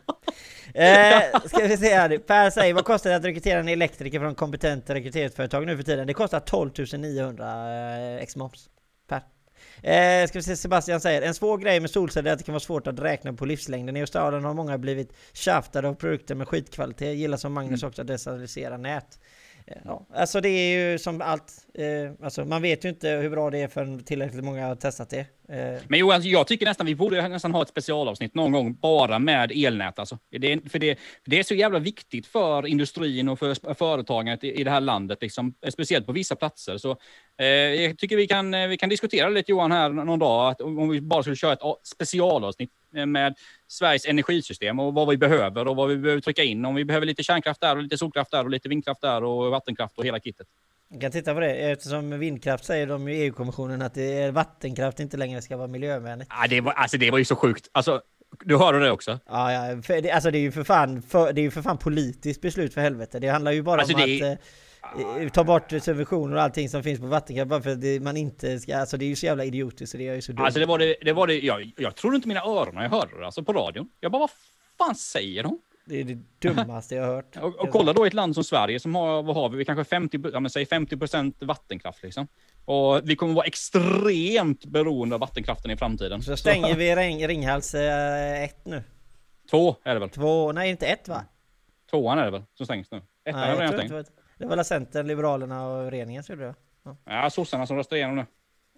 [0.73, 2.17] Eh, ska vi se här.
[2.17, 6.07] Per säger, vad kostar det att rekrytera en elektriker från kompetent rekryteringsföretag nu för tiden?
[6.07, 8.69] Det kostar 12 900 eh, ex moms.
[9.83, 12.53] Eh, ska vi se, Sebastian säger, en svår grej med solceller är att det kan
[12.53, 13.97] vara svårt att räkna på livslängden.
[13.97, 17.17] I Australien har många blivit tjaftade av produkter med skitkvalitet.
[17.17, 19.19] Gillar som Magnus också att decentralisera nät.
[19.85, 21.53] Ja, alltså det är ju som allt.
[21.73, 25.09] Eh, alltså man vet ju inte hur bra det är förrän tillräckligt många har testat
[25.09, 25.19] det.
[25.49, 29.19] Eh, Men Johan, jag tycker nästan vi borde nästan ha ett specialavsnitt någon gång bara
[29.19, 29.99] med elnät.
[29.99, 30.17] Alltså.
[30.31, 34.43] Det, är- för det, för det är så jävla viktigt för industrin och för företagandet
[34.43, 36.77] i, i det här landet, liksom, speciellt på vissa platser.
[36.77, 36.91] Så,
[37.41, 40.61] eh, jag tycker vi kan, eh, vi kan diskutera lite Johan här någon dag, att
[40.61, 43.35] om vi bara skulle köra ett specialavsnitt med
[43.67, 46.65] Sveriges energisystem och vad vi behöver och vad vi behöver trycka in.
[46.65, 49.51] Om vi behöver lite kärnkraft där och lite solkraft där och lite vindkraft där och
[49.51, 50.47] vattenkraft och hela kittet.
[50.89, 54.99] Vi kan titta på det eftersom vindkraft säger de i EU-kommissionen att det är vattenkraft
[54.99, 56.27] inte längre ska vara miljövänligt.
[56.31, 57.69] Ah, det, var, alltså, det var ju så sjukt.
[57.71, 58.01] Alltså,
[58.45, 59.19] du hörde det också?
[59.25, 61.61] Ja, ja, för det, alltså det är ju för fan, för, det är ju för
[61.61, 63.19] fan politiskt beslut för helvete.
[63.19, 64.45] Det handlar ju bara Alltså, om det att eh,
[65.33, 68.59] ta bort subventioner och allting som finns på vattenkraft bara för att det, man inte
[68.59, 70.45] ska, alltså det är ju så jävla idiotiskt så det är ju så dumt.
[70.45, 72.89] Alltså det var det, det, var det jag, jag trodde inte mina öron när jag
[72.89, 73.89] hörde det, alltså på radion.
[73.99, 74.29] Jag bara, vad
[74.77, 75.59] fan säger de?
[75.85, 77.37] Det är det dummaste jag har hört.
[77.41, 79.83] Och, och kolla då i ett land som Sverige som har, vad har vi, kanske
[79.83, 82.27] 50, ja, men säg 50 procent vattenkraft liksom.
[82.65, 86.21] Och vi kommer vara extremt beroende av vattenkraften i framtiden.
[86.21, 88.83] Så stänger vi Ring, Ringhals 1 nu.
[89.49, 90.09] Två är det väl?
[90.09, 91.25] Två, nej inte ett va?
[91.89, 93.01] Tvåan är det väl som stängs nu?
[93.25, 94.03] Ettan jag redan inte
[94.39, 96.55] det var, det var Centern, Liberalerna och Föreningen så gjorde det.
[97.05, 98.25] Ja, sossarna som röstar igenom nu.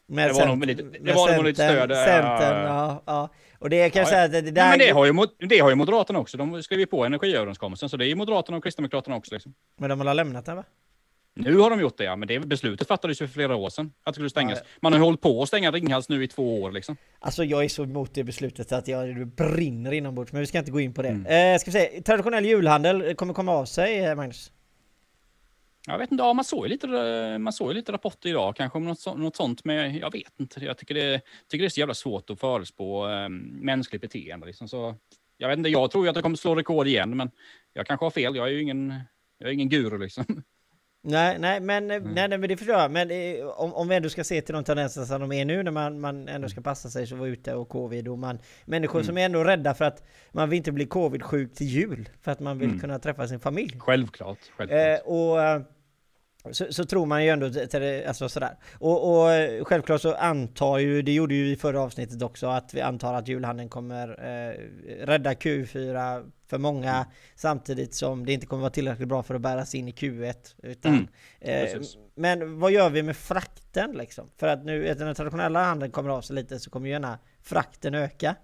[0.07, 3.29] Med Det var nog lite- det var lite stöd, ja, Centern, ja, ja, ja.
[3.59, 4.69] Och det kan jag Ja, säga att det, det där...
[4.69, 5.13] Men det har, ju,
[5.47, 6.37] det har ju Moderaterna också.
[6.37, 9.33] De skrev ju på energiöverenskommelsen, så det är ju Moderaterna och Kristdemokraterna också.
[9.33, 9.53] Liksom.
[9.77, 10.63] Men de har lämnat den va?
[11.35, 12.15] Nu har de gjort det, ja.
[12.15, 13.91] Men det beslutet fattades ju för flera år sedan.
[14.03, 14.59] Att det skulle stängas.
[14.59, 16.71] Ja, Man har ju hållit på att stänga Ringhals nu i två år.
[16.71, 16.97] Liksom.
[17.19, 20.57] Alltså jag är så emot det beslutet att jag det brinner inombords, men vi ska
[20.59, 21.09] inte gå in på det.
[21.09, 21.53] Mm.
[21.53, 24.51] Eh, ska vi se, traditionell julhandel kommer komma av sig, eh, Magnus?
[25.87, 28.55] Jag vet inte, ja, man såg ju lite, eh, man såg ju lite rapporter idag
[28.55, 30.65] kanske om något, så, något sånt, men jag vet inte.
[30.65, 34.47] Jag tycker det, tycker det är så jävla svårt att förutspå eh, mänskligt beteende.
[34.47, 34.67] Liksom.
[34.67, 34.95] Så,
[35.37, 37.31] jag vet inte, jag tror ju att det kommer slå rekord igen, men
[37.73, 38.35] jag kanske har fel.
[38.35, 38.93] Jag är ju ingen,
[39.37, 40.25] jag är ingen guru liksom.
[41.03, 42.13] Nej, nej, men, mm.
[42.13, 42.91] nej, nej, men det förstår jag.
[42.91, 45.63] Men eh, om, om vi ändå ska se till de tendenser som de är nu
[45.63, 48.99] när man, man ändå ska passa sig så vara ute och covid och man människor
[48.99, 49.05] mm.
[49.05, 52.39] som är ändå rädda för att man vill inte bli covid-sjuk till jul för att
[52.39, 52.79] man vill mm.
[52.79, 53.75] kunna träffa sin familj.
[53.79, 54.37] Självklart.
[54.57, 54.99] självklart.
[54.99, 55.61] Eh, och eh,
[56.51, 57.45] så, så, tror man ju ändå
[58.07, 58.57] alltså sådär.
[58.73, 59.27] Och, och,
[59.67, 63.27] självklart så antar ju, det gjorde ju i förra avsnittet också, att vi antar att
[63.27, 64.53] julhandeln kommer eh,
[65.05, 67.05] rädda Q4 för många mm.
[67.35, 70.35] samtidigt som det inte kommer vara tillräckligt bra för att bäras in i Q1.
[70.63, 71.07] Utan,
[71.39, 71.75] mm.
[71.75, 71.81] eh,
[72.15, 74.29] men vad gör vi med frakten liksom?
[74.37, 77.19] För att nu, när den traditionella handeln kommer av sig lite så kommer ju gärna
[77.41, 78.35] frakten öka.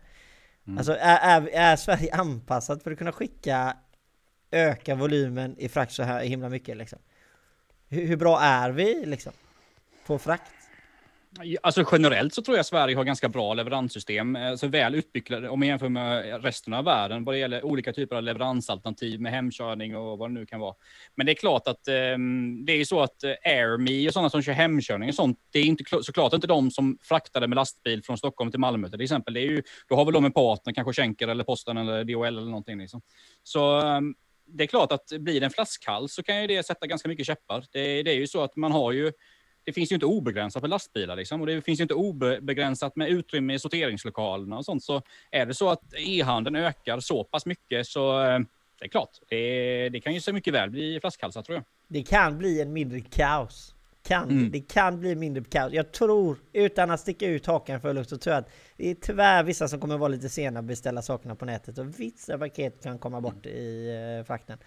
[0.67, 0.77] Mm.
[0.77, 3.77] Alltså är, är, är Sverige anpassat för att kunna skicka
[4.51, 6.99] öka volymen i frakt så här himla mycket liksom?
[7.89, 9.33] Hur, hur bra är vi liksom?
[10.07, 10.51] På frakt?
[11.61, 15.67] Alltså generellt så tror jag Sverige har ganska bra leveranssystem, alltså väl utbyggda om man
[15.67, 20.17] jämför med resten av världen vad det gäller olika typer av leveransalternativ med hemkörning och
[20.17, 20.75] vad det nu kan vara.
[21.15, 24.29] Men det är klart att um, det är ju så att eh, AirMe och sådana
[24.29, 28.03] som kör hemkörning och sånt, det är inte såklart inte de som fraktade med lastbil
[28.03, 29.33] från Stockholm till Malmö till exempel.
[29.33, 32.25] Det är ju, då har väl de en partner, kanske Schenker eller Posten eller DHL
[32.25, 32.77] eller någonting.
[32.77, 33.01] Liksom.
[33.43, 34.15] Så um,
[34.47, 37.25] det är klart att blir det en flaskhals så kan ju det sätta ganska mycket
[37.25, 37.65] käppar.
[37.71, 39.11] Det, det är ju så att man har ju
[39.63, 43.09] det finns ju inte obegränsat med lastbilar liksom, och det finns ju inte obegränsat med
[43.09, 44.83] utrymme i sorteringslokalerna och sånt.
[44.83, 48.39] Så är det så att e-handeln ökar så pass mycket så eh,
[48.79, 51.63] det är klart, det, det kan ju så mycket väl bli flaskhalsar tror jag.
[51.87, 53.75] Det kan bli en mindre kaos
[54.07, 54.51] kan, mm.
[54.51, 55.73] Det kan bli mindre kaos.
[55.73, 58.95] Jag tror, utan att sticka ut hakan för luft, så tror jag att det är
[58.95, 62.83] tyvärr vissa som kommer vara lite sena att beställa sakerna på nätet och vissa paket
[62.83, 64.57] kan komma bort i uh, frakten.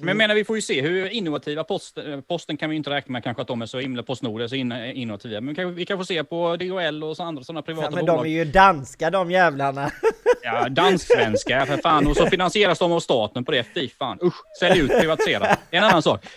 [0.00, 2.90] Men jag menar, vi får ju se hur innovativa posten, eh, posten kan vi inte
[2.90, 5.40] räkna med kanske att de är så himla, Postnord är så innovativa.
[5.40, 7.90] Men vi kan, vi kan få se på DHL och så andra sådana privata ja,
[7.90, 8.24] men bolag.
[8.24, 9.90] de är ju danska de jävlarna.
[10.42, 12.06] Ja, dansk-svenska för fan.
[12.06, 13.64] Och så finansieras de av staten på det.
[13.74, 14.18] Fy fan.
[14.22, 15.56] Usch, sälj ut, privatisera.
[15.70, 16.26] En annan sak.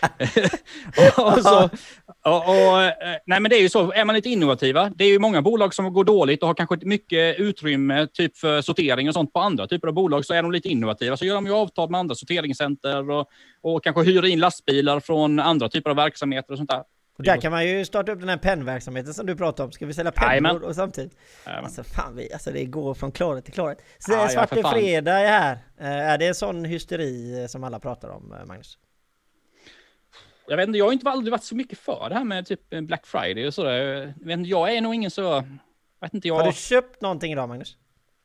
[1.16, 1.70] och, så,
[2.24, 2.92] och, och, eh,
[3.26, 3.92] nej, men det är ju så.
[3.92, 4.90] Är man lite innovativa.
[4.96, 7.01] Det är ju många bolag som går dåligt och har kanske mycket
[7.38, 10.24] utrymme typ för sortering och sånt på andra typer av bolag.
[10.24, 11.16] Så är de lite innovativa.
[11.16, 13.28] Så gör de ju avtal med andra sorteringscenter och,
[13.60, 16.84] och kanske hyr in lastbilar från andra typer av verksamheter och sånt där.
[17.18, 19.72] Och där kan man ju starta upp den här pennverksamheten som du pratade om.
[19.72, 21.16] Ska vi sälja pennor och samtidigt?
[21.46, 21.64] Jajamän.
[21.64, 23.78] Alltså fan, vi, alltså det går från klarhet till klarhet.
[23.98, 25.58] Så ja, Svarte ja, Fredag är här.
[25.80, 28.78] Eh, är det en sån hysteri som alla pratar om, eh, Magnus?
[30.48, 32.70] Jag vet inte, jag har inte aldrig varit så mycket för det här med typ
[32.70, 33.72] Black Friday och sådär.
[33.72, 35.44] Jag, vet inte, jag är nog ingen så...
[36.02, 36.34] Vet inte, jag...
[36.34, 37.76] Har du köpt någonting idag, Magnus?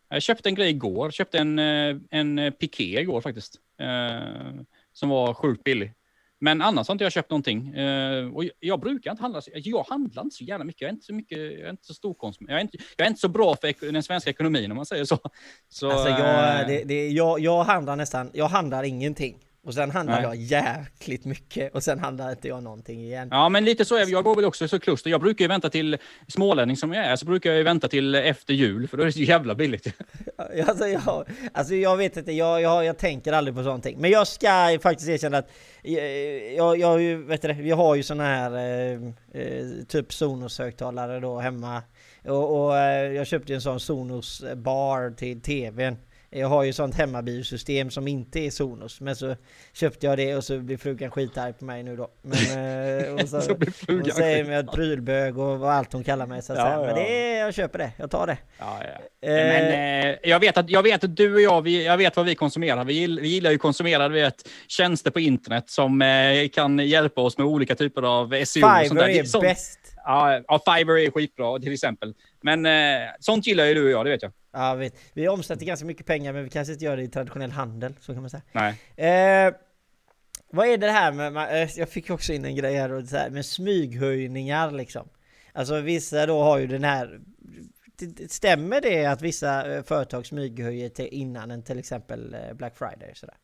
[0.09, 1.11] Jag köpte en grej igår.
[1.11, 3.55] Köpte en, eh, en piké igår faktiskt.
[3.79, 4.61] Eh,
[4.93, 5.93] som var sjukt billig.
[6.39, 7.75] Men annars har inte jag köpt någonting.
[7.75, 10.81] Uh, och jag brukar inte handla, jag handlar inte så gärna mycket.
[10.81, 12.51] Jag är inte så mycket, jag är inte så stor konsument.
[12.51, 15.05] Jag är inte, jag är inte så bra för den svenska ekonomin om man säger
[15.05, 15.17] så.
[15.69, 19.37] så alltså jag, uh, det, det, jag, jag handlar nästan, jag handlar ingenting.
[19.67, 20.23] Och sen handlar Nej.
[20.23, 23.27] jag jäkligt mycket och sen handlar inte jag någonting igen.
[23.31, 25.09] Ja, men lite så är Jag går väl också så kluster.
[25.09, 25.97] Jag brukar ju vänta till
[26.27, 29.05] smålänning som jag är, så brukar jag ju vänta till efter jul, för då är
[29.05, 29.87] det så jävla billigt.
[30.67, 33.87] alltså, jag, alltså jag vet inte, jag, jag, jag tänker aldrig på sånt.
[33.97, 35.49] Men jag ska faktiskt erkänna att
[36.57, 38.99] jag, jag, vet det, vi har ju såna här eh,
[39.41, 41.81] eh, typ Sonos-högtalare då hemma.
[42.25, 45.97] Och, och, eh, jag köpte en sån Sonos bar till tvn.
[46.37, 49.01] Jag har ju sånt hemmabiosystem som inte är Sonos.
[49.01, 49.35] Men så
[49.73, 52.07] köpte jag det och så blir frugan skitarg på mig nu då.
[52.21, 53.57] Men, eh, och så, så
[53.87, 56.41] hon säger mig att prylbög och vad allt hon kallar mig.
[56.41, 56.85] Så ja, ja.
[56.85, 58.37] Men det jag köper det, jag tar det.
[58.59, 59.27] Ja, ja.
[59.29, 62.15] Eh, men eh, jag, vet att, jag vet att du och jag, vi, jag vet
[62.15, 62.83] vad vi konsumerar.
[62.83, 67.47] Vi, vi gillar ju konsumera vet, tjänster på internet som eh, kan hjälpa oss med
[67.47, 68.67] olika typer av SEO.
[68.67, 69.79] Fiverr och är bäst.
[70.07, 72.13] Ja, ja, Fiverr är skitbra till exempel.
[72.41, 74.31] Men eh, sånt gillar ju du och jag, det vet jag.
[74.51, 74.95] Ja, vet.
[75.13, 78.13] Vi omsätter ganska mycket pengar men vi kanske inte gör det i traditionell handel, så
[78.13, 78.41] kan man säga.
[78.51, 78.75] Nej.
[78.95, 79.53] Eh,
[80.49, 83.29] vad är det här med, eh, jag fick också in en grej här, så här
[83.29, 85.09] med smyghöjningar liksom.
[85.53, 87.19] Alltså vissa då har ju den här
[88.29, 93.11] Stämmer det att vissa eh, företag smyghöjer till innan en till exempel eh, Black Friday?
[93.15, 93.35] Sådär?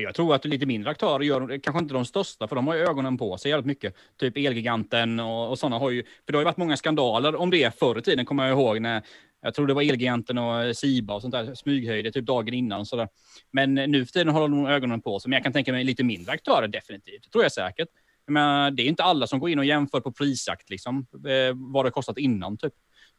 [0.00, 2.80] Jag tror att lite mindre aktörer gör, kanske inte de största, för de har ju
[2.80, 3.94] ögonen på sig jävligt mycket.
[4.20, 7.50] Typ Elgiganten och, och sådana har ju, för det har ju varit många skandaler om
[7.50, 9.02] det förr i tiden, kommer jag ihåg, när
[9.42, 12.80] jag tror det var Elgiganten och Siba och sånt där smyghöjde typ dagen innan.
[12.80, 13.08] och sådär.
[13.52, 15.28] Men nu för tiden har de ögonen på sig.
[15.28, 17.22] Men jag kan tänka mig lite mindre aktörer definitivt.
[17.24, 17.88] Det tror jag säkert.
[18.26, 21.84] Men det är inte alla som går in och jämför på prisjakt, liksom, eh, vad
[21.84, 22.58] det kostat innan.
[22.58, 22.72] Typ.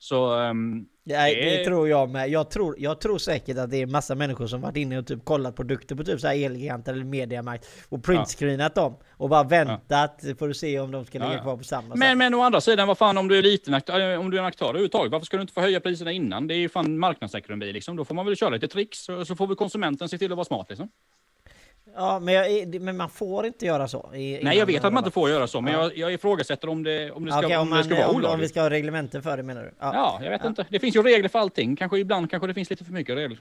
[0.03, 1.57] Så um, Nej, det...
[1.57, 2.29] det tror jag med.
[2.29, 5.25] Jag tror, jag tror säkert att det är massa människor som varit inne och typ
[5.25, 8.81] kollat produkter på typ så här Elgigant eller Mediamarkt och printscreenat ja.
[8.81, 10.35] dem och bara väntat ja.
[10.35, 12.61] för att se om de ska ligga ja, kvar på samma Men, men å andra
[12.61, 15.25] sidan, vad fan om du är liten aktör, om du är en aktör överhuvudtaget, varför
[15.25, 16.47] ska du inte få höja priserna innan?
[16.47, 17.95] Det är ju fan marknadsekonomi liksom.
[17.95, 20.37] Då får man väl köra lite tricks så, så får vi konsumenten se till att
[20.37, 20.89] vara smart liksom.
[21.95, 24.13] Ja, men, jag, men man får inte göra så.
[24.13, 25.79] I, Nej, jag vet att man inte får göra så, men ja.
[25.81, 28.15] jag, jag ifrågasätter om det, om det ska, okay, om, man, det ska vara om,
[28.15, 28.33] olagligt.
[28.33, 29.71] Om vi ska ha reglementer för det menar du?
[29.79, 30.49] Ja, ja jag vet ja.
[30.49, 30.65] inte.
[30.69, 31.75] Det finns ju regler för allting.
[31.75, 33.39] Kanske ibland kanske det finns lite för mycket regler.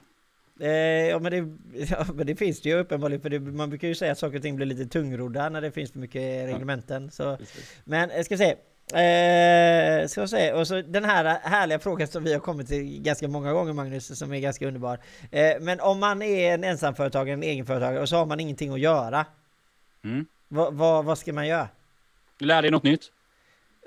[0.59, 0.69] Eh,
[1.09, 1.37] ja, men det,
[1.89, 4.37] ja, men det finns det ju uppenbarligen, för det, man brukar ju säga att saker
[4.37, 7.11] och ting blir lite tungrodda när det finns för mycket reglementen.
[7.11, 7.37] Så.
[7.83, 8.55] Men jag ska se.
[8.91, 10.55] Eh, ska jag säga.
[10.55, 14.19] Och så den här härliga frågan som vi har kommit till ganska många gånger Magnus,
[14.19, 14.99] som är ganska underbar.
[15.31, 18.79] Eh, men om man är en ensamföretagare, en egenföretagare och så har man ingenting att
[18.79, 19.25] göra.
[20.03, 20.25] Mm.
[20.47, 21.67] Vad, ska man göra?
[22.39, 23.11] Lär dig något nytt.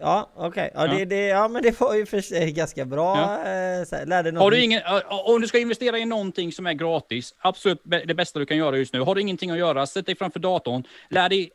[0.01, 0.49] Ja, okej.
[0.49, 0.71] Okay.
[0.75, 0.99] Ja, ja.
[0.99, 3.17] Det, det, ja, men det var ju för sig ganska bra.
[3.17, 3.51] Ja.
[3.51, 7.35] Eh, lärde något har du ingen, om du ska investera i någonting som är gratis,
[7.39, 9.01] absolut det bästa du kan göra just nu.
[9.01, 11.51] Har du ingenting att göra, sätt dig framför datorn, lär dig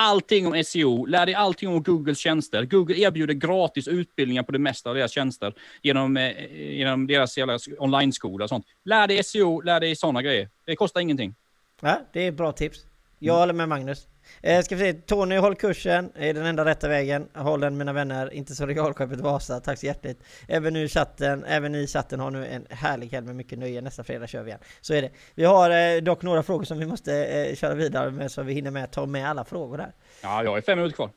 [0.00, 2.64] allting om SEO, lär dig allting om Googles tjänster.
[2.64, 7.38] Google erbjuder gratis utbildningar på det mesta av deras tjänster genom, eh, genom deras
[7.78, 8.66] online-skola och sånt.
[8.84, 10.48] Lär dig SEO, lär dig sådana grejer.
[10.64, 11.34] Det kostar ingenting.
[11.80, 12.86] Ja, det är bra tips.
[13.18, 13.40] Jag mm.
[13.40, 14.06] håller med Magnus.
[14.42, 17.28] Eh, ska vi se, Tony håll kursen, är den enda rätta vägen.
[17.34, 20.22] Håll den mina vänner, inte så regalskeppet Vasa, tack så hjärtligt.
[20.48, 23.80] Även nu chatten, även ni i chatten har nu en härlig helg med mycket nöje.
[23.80, 24.60] Nästa fredag kör vi igen.
[24.80, 25.10] Så är det.
[25.34, 28.52] Vi har eh, dock några frågor som vi måste eh, köra vidare med så vi
[28.52, 29.92] hinner med ta med alla frågor där.
[30.22, 31.10] Ja, jag har fem minuter kvar.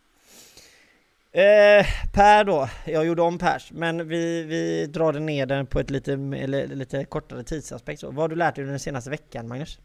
[1.34, 5.90] Eh, per då, jag gjorde om Pers, men vi, vi drar ner den på ett
[5.90, 8.00] lite, eller, lite kortare tidsaspekt.
[8.00, 9.80] Så, vad har du lärt dig den senaste veckan Magnus?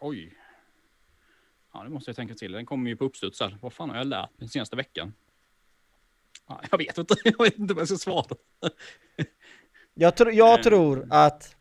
[0.00, 0.32] Oj.
[1.72, 2.52] Ja, det måste jag tänka till.
[2.52, 3.58] Den kommer ju på uppstuds här.
[3.60, 5.14] Vad fan har jag lärt den senaste veckan?
[6.48, 7.14] Ja, jag vet inte.
[7.24, 8.36] Jag vet inte vad jag ska svara.
[9.94, 10.62] jag, tro, jag eh.
[10.62, 11.56] tror att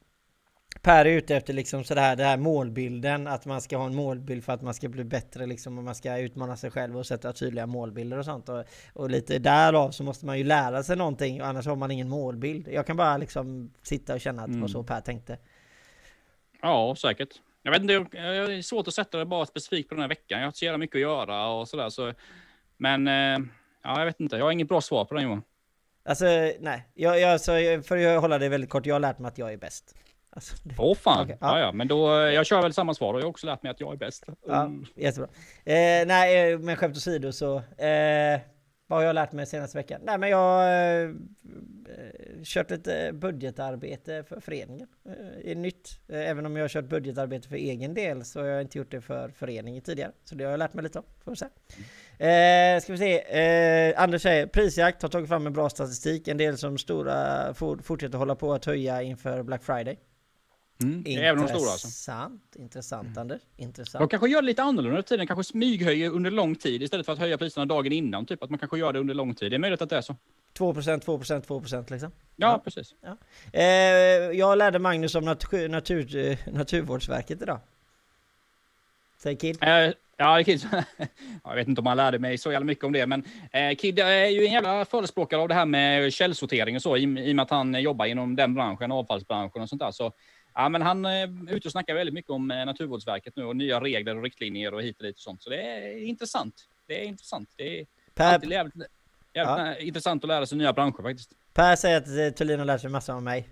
[0.82, 4.43] Per är ute efter liksom sådär, det här målbilden, att man ska ha en målbild
[4.43, 7.34] för att man ska bli bättre liksom, och man ska utmana sig själv och sätta
[7.34, 8.49] tydliga målbilder och sånt.
[8.49, 12.09] Och, och lite därav så måste man ju lära sig någonting, annars har man ingen
[12.09, 12.68] målbild.
[12.68, 14.86] Jag kan bara liksom sitta och känna att det var så mm.
[14.86, 15.38] Per tänkte.
[16.62, 17.41] Ja, säkert.
[17.64, 20.39] Jag vet inte, det är svårt att sätta det bara specifikt på den här veckan.
[20.39, 21.89] Jag har så jävla mycket att göra och sådär.
[21.89, 22.14] Så,
[22.78, 23.39] men eh,
[23.84, 25.43] ja, jag vet inte, jag har inget bra svar på den Johan.
[26.05, 26.26] Alltså
[26.59, 27.51] nej, jag, jag, så,
[27.86, 29.95] för att hålla det väldigt kort, jag har lärt mig att jag är bäst.
[30.30, 31.59] Alltså, Åh fan, okay, ja.
[31.59, 31.66] ja.
[31.66, 33.80] ja men då, jag kör väl samma svar och jag har också lärt mig att
[33.80, 34.26] jag är bäst.
[34.47, 34.86] Ja, mm.
[34.95, 35.30] jättebra.
[35.66, 38.39] Eh, nej, men skämt åsido så, eh,
[38.91, 40.01] vad har jag lärt mig senaste veckan?
[40.03, 41.09] Nej men jag har eh,
[42.43, 44.87] kört lite budgetarbete för föreningen.
[45.43, 45.99] Det är nytt.
[46.07, 48.91] Eh, även om jag har kört budgetarbete för egen del så har jag inte gjort
[48.91, 50.11] det för föreningen tidigare.
[50.23, 51.45] Så det har jag lärt mig lite om, får se.
[52.25, 53.19] Eh, ska vi se.
[53.39, 56.27] Eh, Anders säger prisjakt har tagit fram en bra statistik.
[56.27, 59.97] En del som stora fortsätter hålla på att höja inför Black Friday.
[60.84, 61.03] Mm.
[61.05, 61.88] Även de stora alltså.
[61.88, 63.17] Intressant, intressant mm.
[63.17, 63.41] Anders.
[63.57, 64.01] Intressant.
[64.01, 67.13] De kanske gör det lite annorlunda under tiden, kanske smyghöjer under lång tid istället för
[67.13, 68.25] att höja priserna dagen innan.
[68.25, 69.51] Typ att man kanske gör det under lång tid.
[69.51, 70.15] Det är möjligt att det är så.
[70.57, 72.11] 2%, 2%, 2% liksom?
[72.36, 72.61] Ja, ja.
[72.63, 72.95] precis.
[73.01, 73.17] Ja.
[73.53, 73.63] Eh,
[74.39, 77.59] jag lärde Magnus om natur, natur, eh, Naturvårdsverket idag.
[79.17, 79.57] Säg Kid.
[79.61, 80.67] Eh, ja, Kid.
[81.43, 83.99] jag vet inte om han lärde mig så jävla mycket om det, men eh, Kid
[83.99, 87.36] är ju en jävla förespråkare av det här med källsortering och så, i, i och
[87.36, 89.91] med att han jobbar inom den branschen, avfallsbranschen och sånt där.
[89.91, 90.13] Så
[90.54, 93.82] Ja, men han är ute och snackar väldigt mycket om eh, Naturvårdsverket nu och nya
[93.82, 95.43] regler och riktlinjer och hit och dit och sånt.
[95.43, 96.68] Så det är intressant.
[96.88, 97.49] Det är intressant.
[97.56, 97.86] Det är
[98.16, 98.34] per...
[98.34, 98.88] alltid jävligt, jävligt
[99.34, 99.78] ja.
[99.78, 101.32] intressant att lära sig nya branscher faktiskt.
[101.54, 103.47] Per säger att eh, Thulin har lärt sig massa om mig.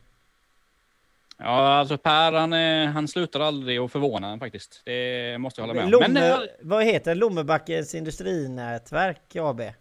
[1.38, 2.54] Ja, alltså Per han,
[2.94, 4.82] han slutar aldrig att förvåna faktiskt.
[4.86, 5.92] Det måste jag hålla med om.
[5.92, 9.60] Lomme, men, vad heter Lommebackens industrinätverk AB?
[9.60, 9.74] Nej,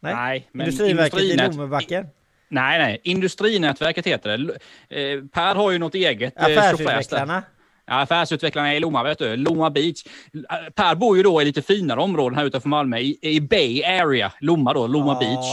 [0.00, 2.06] nej men Industriverket i Lommebacken?
[2.50, 3.00] Nej, nej.
[3.04, 4.52] Industrinätverket heter det.
[4.88, 6.38] Eh, per har ju något eget.
[6.38, 7.42] Eh, affärsutvecklarna.
[7.86, 9.36] Ja, affärsutvecklarna i Lomma, vet du.
[9.36, 10.04] Lomma Beach.
[10.34, 13.84] Eh, per bor ju då i lite finare områden här utanför Malmö, i, i Bay
[13.84, 15.46] Area, Lomma då, Lomma oh, Beach.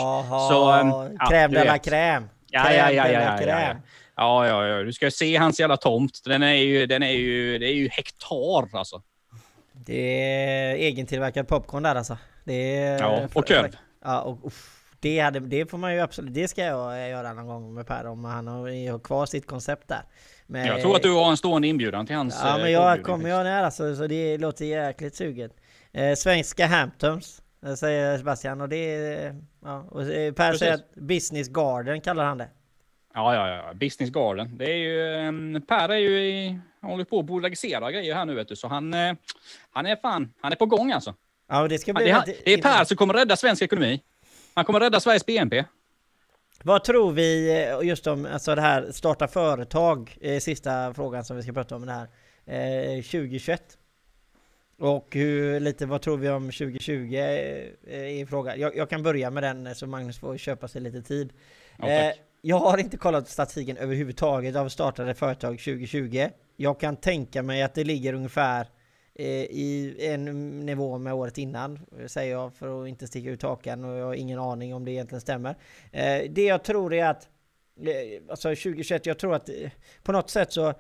[0.50, 2.30] Så, ehm, ja, kräm de la kräm.
[2.50, 3.76] Ja, ja, ja, ja, ja, ja.
[4.16, 4.84] Ja, ja, ja.
[4.84, 6.22] Du ska se hans jävla tomt.
[6.26, 9.02] Den är ju, den är ju, det är ju hektar alltså.
[9.74, 12.18] Det är egentillverkad popcorn där alltså.
[12.43, 13.00] Det är...
[13.00, 13.78] Ja, och korv.
[14.04, 17.48] Ja, och uff det, hade, det får man ju absolut, det ska jag göra någon
[17.48, 20.02] gång med Per om han har kvar sitt koncept där.
[20.48, 22.39] Men, jag tror att du har en stående inbjudan till hans...
[22.43, 25.52] Ja men jag kommer jag nära så, så det låter jäkligt suget.
[25.91, 29.36] Eh, svenska Hamptons eh, säger Sebastian och det är...
[29.64, 30.60] Ja, och Per Precis.
[30.60, 32.50] säger att Business Garden kallar han det.
[33.14, 33.74] Ja, ja, ja.
[33.74, 34.58] Business Garden.
[34.58, 38.36] Det är ju, um, per är ju i, håller på att bolagisera grejer här nu
[38.36, 38.93] vet du, så han,
[39.72, 41.14] han är fan, han är på gång alltså.
[41.50, 42.06] Ja, det ska bli...
[42.06, 44.02] det, det är Per som kommer rädda svensk ekonomi.
[44.58, 45.64] Han kommer rädda Sveriges BNP.
[46.64, 50.18] Vad tror vi eh, just om alltså det här starta företag?
[50.22, 52.08] Eh, sista frågan som vi ska prata om det här.
[52.45, 53.78] Eh, 2021.
[54.80, 58.58] Och hur, lite vad tror vi om 2020 eh, i fråga.
[58.58, 61.34] Jag, jag, kan börja med den så Magnus får köpa sig lite tid.
[61.78, 66.30] Ja, eh, jag har inte kollat statistiken överhuvudtaget av startade företag 2020.
[66.55, 68.68] Jag kan tänka mig att det ligger ungefär eh,
[69.20, 73.84] Eh, i en nivå med året innan, säger jag för att inte sticka ut hakan
[73.84, 75.55] och jag har ingen aning om det egentligen stämmer.
[75.91, 77.28] Eh, det jag tror är att
[77.82, 79.49] eh, Alltså 2021, jag tror att
[80.03, 80.74] på något sätt så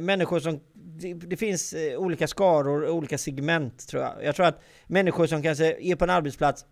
[0.00, 4.24] människor som det, det finns olika skaror, olika segment tror jag.
[4.24, 6.64] Jag tror att människor som kanske är på en arbetsplats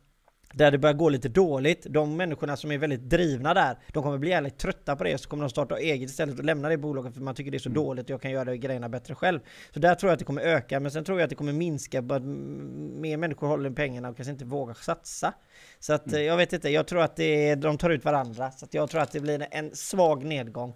[0.52, 4.18] där det börjar gå lite dåligt, de människorna som är väldigt drivna där, de kommer
[4.18, 7.14] bli jävligt trötta på det, så kommer de starta eget istället och lämna det bolaget
[7.14, 9.40] för man tycker det är så dåligt och jag kan göra grejerna bättre själv.
[9.74, 11.52] Så där tror jag att det kommer öka, men sen tror jag att det kommer
[11.52, 15.34] minska, bara mer människor håller pengarna och kanske inte vågar satsa.
[15.78, 18.64] Så att eh, jag vet inte, jag tror att det de tar ut varandra, så
[18.64, 20.74] att jag tror att det blir en svag nedgång.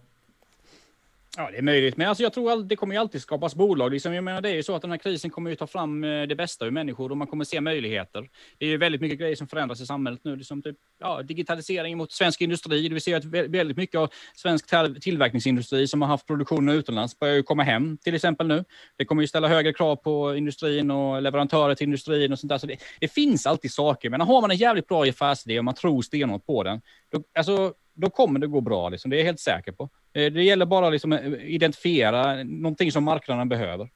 [1.37, 1.97] Ja, det är möjligt.
[1.97, 3.93] Men alltså, jag tror att det kommer ju alltid skapas bolag.
[3.93, 6.05] Liksom, jag menar, det är ju så att den här krisen kommer ju ta fram
[6.05, 8.28] eh, det bästa ur människor och man kommer se möjligheter.
[8.59, 10.37] Det är ju väldigt mycket grejer som förändras i samhället nu.
[10.37, 12.89] Liksom typ, ja, digitalisering mot svensk industri.
[12.89, 14.66] Vi ser att väldigt mycket av svensk
[15.01, 18.64] tillverkningsindustri som har haft produktionen utomlands börjar ju komma hem till exempel nu.
[18.97, 22.59] Det kommer ju ställa högre krav på industrin och leverantörer till industrin och sånt där.
[22.59, 24.11] Så det, det finns alltid saker.
[24.11, 26.80] Men har man en jävligt bra affärsidé och man tror stenhårt på den,
[27.12, 28.89] då, alltså, då kommer det gå bra.
[28.89, 29.11] Liksom.
[29.11, 29.91] Det är jag helt säker på.
[30.15, 33.91] Eh, det gäller bara liksom att identifiera någonting som marknaden behöver.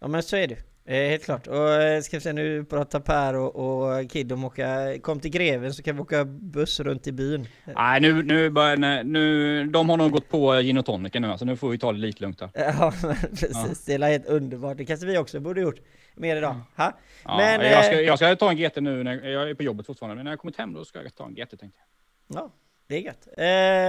[0.00, 1.46] Ja men så är det eh, Helt klart.
[1.46, 5.30] Och eh, ska vi se nu pratar Per och, och Kid om åka, kom till
[5.30, 7.48] Greven så kan vi åka buss runt i byn.
[7.64, 11.44] Nej nu, nu börjar, nu, de har nog gått på gin och tonicen nu alltså,
[11.44, 12.50] nu får vi ta det lite lugnt här.
[12.54, 13.98] Ja men precis, ja.
[13.98, 14.76] det är helt underbart.
[14.76, 15.80] Det kanske vi också borde gjort
[16.14, 16.56] mer idag.
[16.76, 16.98] Ha?
[17.24, 19.86] Ja, men, jag, ska, jag ska ta en GT nu, när jag är på jobbet
[19.86, 22.42] fortfarande, men när jag kommit hem då ska jag ta en GT tänkte jag.
[22.42, 22.50] Ja,
[22.90, 23.28] det är gött.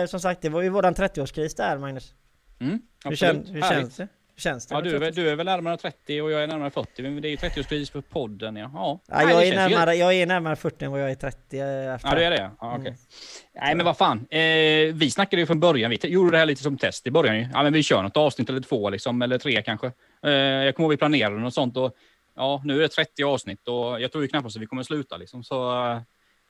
[0.03, 2.13] Eh, som sagt, det var ju våran 30-årskris där Magnus.
[2.59, 4.07] Mm, hur, kän, hur känns det?
[4.35, 4.75] Hur känns det?
[4.75, 7.27] Ja, du, är, du är väl närmare 30 och jag är närmare 40, men det
[7.27, 8.55] är ju 30-årskris för podden.
[8.55, 8.99] Ja, ja.
[9.07, 11.59] ja jag, är närmare, jag är närmare 40 än vad jag är 30.
[11.59, 12.09] Eh, efter.
[12.09, 12.51] Ja, du är det?
[12.59, 12.87] Ja, okay.
[12.87, 12.99] Mm.
[13.53, 14.27] Nej, men vad fan.
[14.29, 17.49] Eh, vi snackade ju från början, vi gjorde det här lite som test i början.
[17.53, 19.91] Ja, men vi kör något avsnitt eller två, liksom, eller tre kanske.
[20.25, 21.95] Eh, jag kommer ihåg vi planerade något sånt och
[22.35, 25.17] ja, nu är det 30 avsnitt och jag tror ju knappast att vi kommer sluta
[25.17, 25.43] liksom.
[25.43, 26.01] Så eh,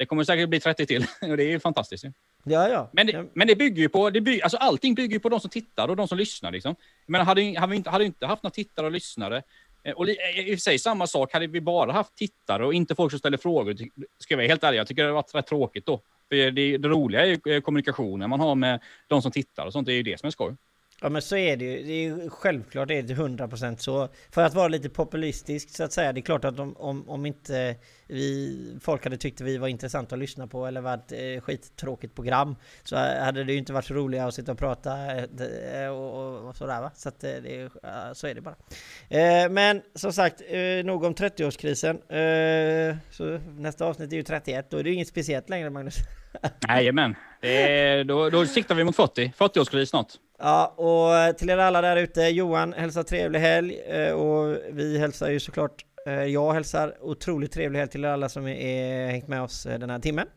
[0.02, 2.06] det kommer säkert bli 30 till och det är ju fantastiskt.
[2.44, 2.90] Ja, ja.
[2.94, 5.40] Men det, men det bygger ju på, det bygger, alltså allting bygger ju på de
[5.40, 6.52] som tittar och de som lyssnar.
[6.52, 6.76] Liksom.
[7.06, 9.44] Men hade, hade, vi inte, hade vi inte haft några tittare och lyssnare,
[9.84, 10.14] eh, och i
[10.44, 13.38] och för sig samma sak, hade vi bara haft tittare och inte folk som ställer
[13.38, 13.74] frågor,
[14.20, 16.02] ska jag vara helt ärlig, jag tycker det hade varit rätt tråkigt då.
[16.30, 19.86] För det, det roliga är ju kommunikationen man har med de som tittar och sånt,
[19.86, 20.56] det är ju det som är skoj.
[21.04, 21.84] Ja men så är det ju.
[21.84, 24.10] Det är ju självklart det är det 100% så.
[24.32, 26.14] För att vara lite populistisk så att säga.
[26.14, 27.76] Det är klart att om, om, om inte
[28.08, 32.16] vi, folk hade tyckt att vi var intressanta att lyssna på eller varit eh, skittråkigt
[32.16, 32.56] program.
[32.84, 36.50] Så hade det ju inte varit så roligt att sitta och prata eh, och, och,
[36.50, 36.92] och, sådär va.
[36.96, 37.70] Så att eh, det,
[38.14, 38.56] så är det bara.
[39.10, 41.96] Eh, men som sagt, eh, nog om 30-årskrisen.
[42.90, 44.70] Eh, så nästa avsnitt är ju 31.
[44.70, 45.96] Då är det ju inget speciellt längre Magnus.
[46.68, 47.16] Jajamän.
[47.42, 49.34] Eh, då, då siktar vi mot 40.
[49.38, 50.14] 40-årskris snart.
[50.44, 55.30] Ja, och till er alla där ute, Johan hälsar trevlig helg eh, och vi hälsar
[55.30, 59.42] ju såklart, eh, jag hälsar otroligt trevlig helg till er alla som är hängt med
[59.42, 60.28] oss eh, den här timmen.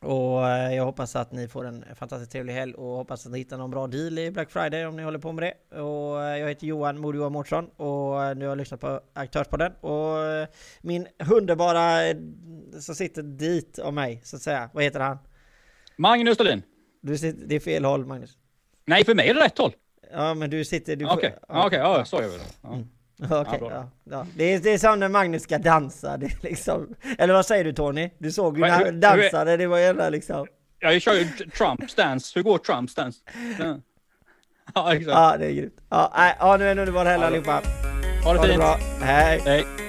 [0.00, 0.40] Och
[0.72, 3.70] jag hoppas att ni får en fantastiskt trevlig helg och hoppas att ni hittar någon
[3.70, 5.80] bra deal i Black Friday om ni håller på med det.
[5.80, 10.16] Och jag heter Johan Mod Johan Mårtsson och nu har jag lyssnat på Aktörspodden och
[10.80, 12.14] min underbara
[12.80, 15.18] som sitter dit av mig så att säga, vad heter han?
[15.96, 16.62] Magnus Dahlin.
[17.00, 18.38] Du sitter, det är fel håll Magnus.
[18.86, 19.72] Nej, för mig är det rätt håll.
[20.12, 20.94] Ja, men du sitter...
[20.94, 21.30] Okej, okay.
[21.48, 21.78] ja, okay.
[21.78, 22.44] ja, så gör vi det.
[22.62, 22.74] Ja.
[22.74, 22.88] Mm.
[23.22, 24.26] Okej, okay, ja, ja.
[24.36, 26.94] Det, är, det är som när Magnus ska dansa, det är liksom...
[27.18, 28.10] Eller vad säger du Tony?
[28.18, 30.46] Du såg ju när han dansade, det var jävla liksom...
[30.78, 32.32] Ja, jag kör ju Trumps dance.
[32.38, 33.20] Hur går Trumps dance?
[34.74, 35.14] Ja, exakt.
[35.14, 35.80] Ja, det är grymt.
[35.88, 37.62] Ja, nu är det underbar helg allihopa.
[38.24, 38.56] Ha det fint.
[38.56, 38.78] Bra.
[39.00, 39.40] Hej.
[39.44, 39.85] Hej.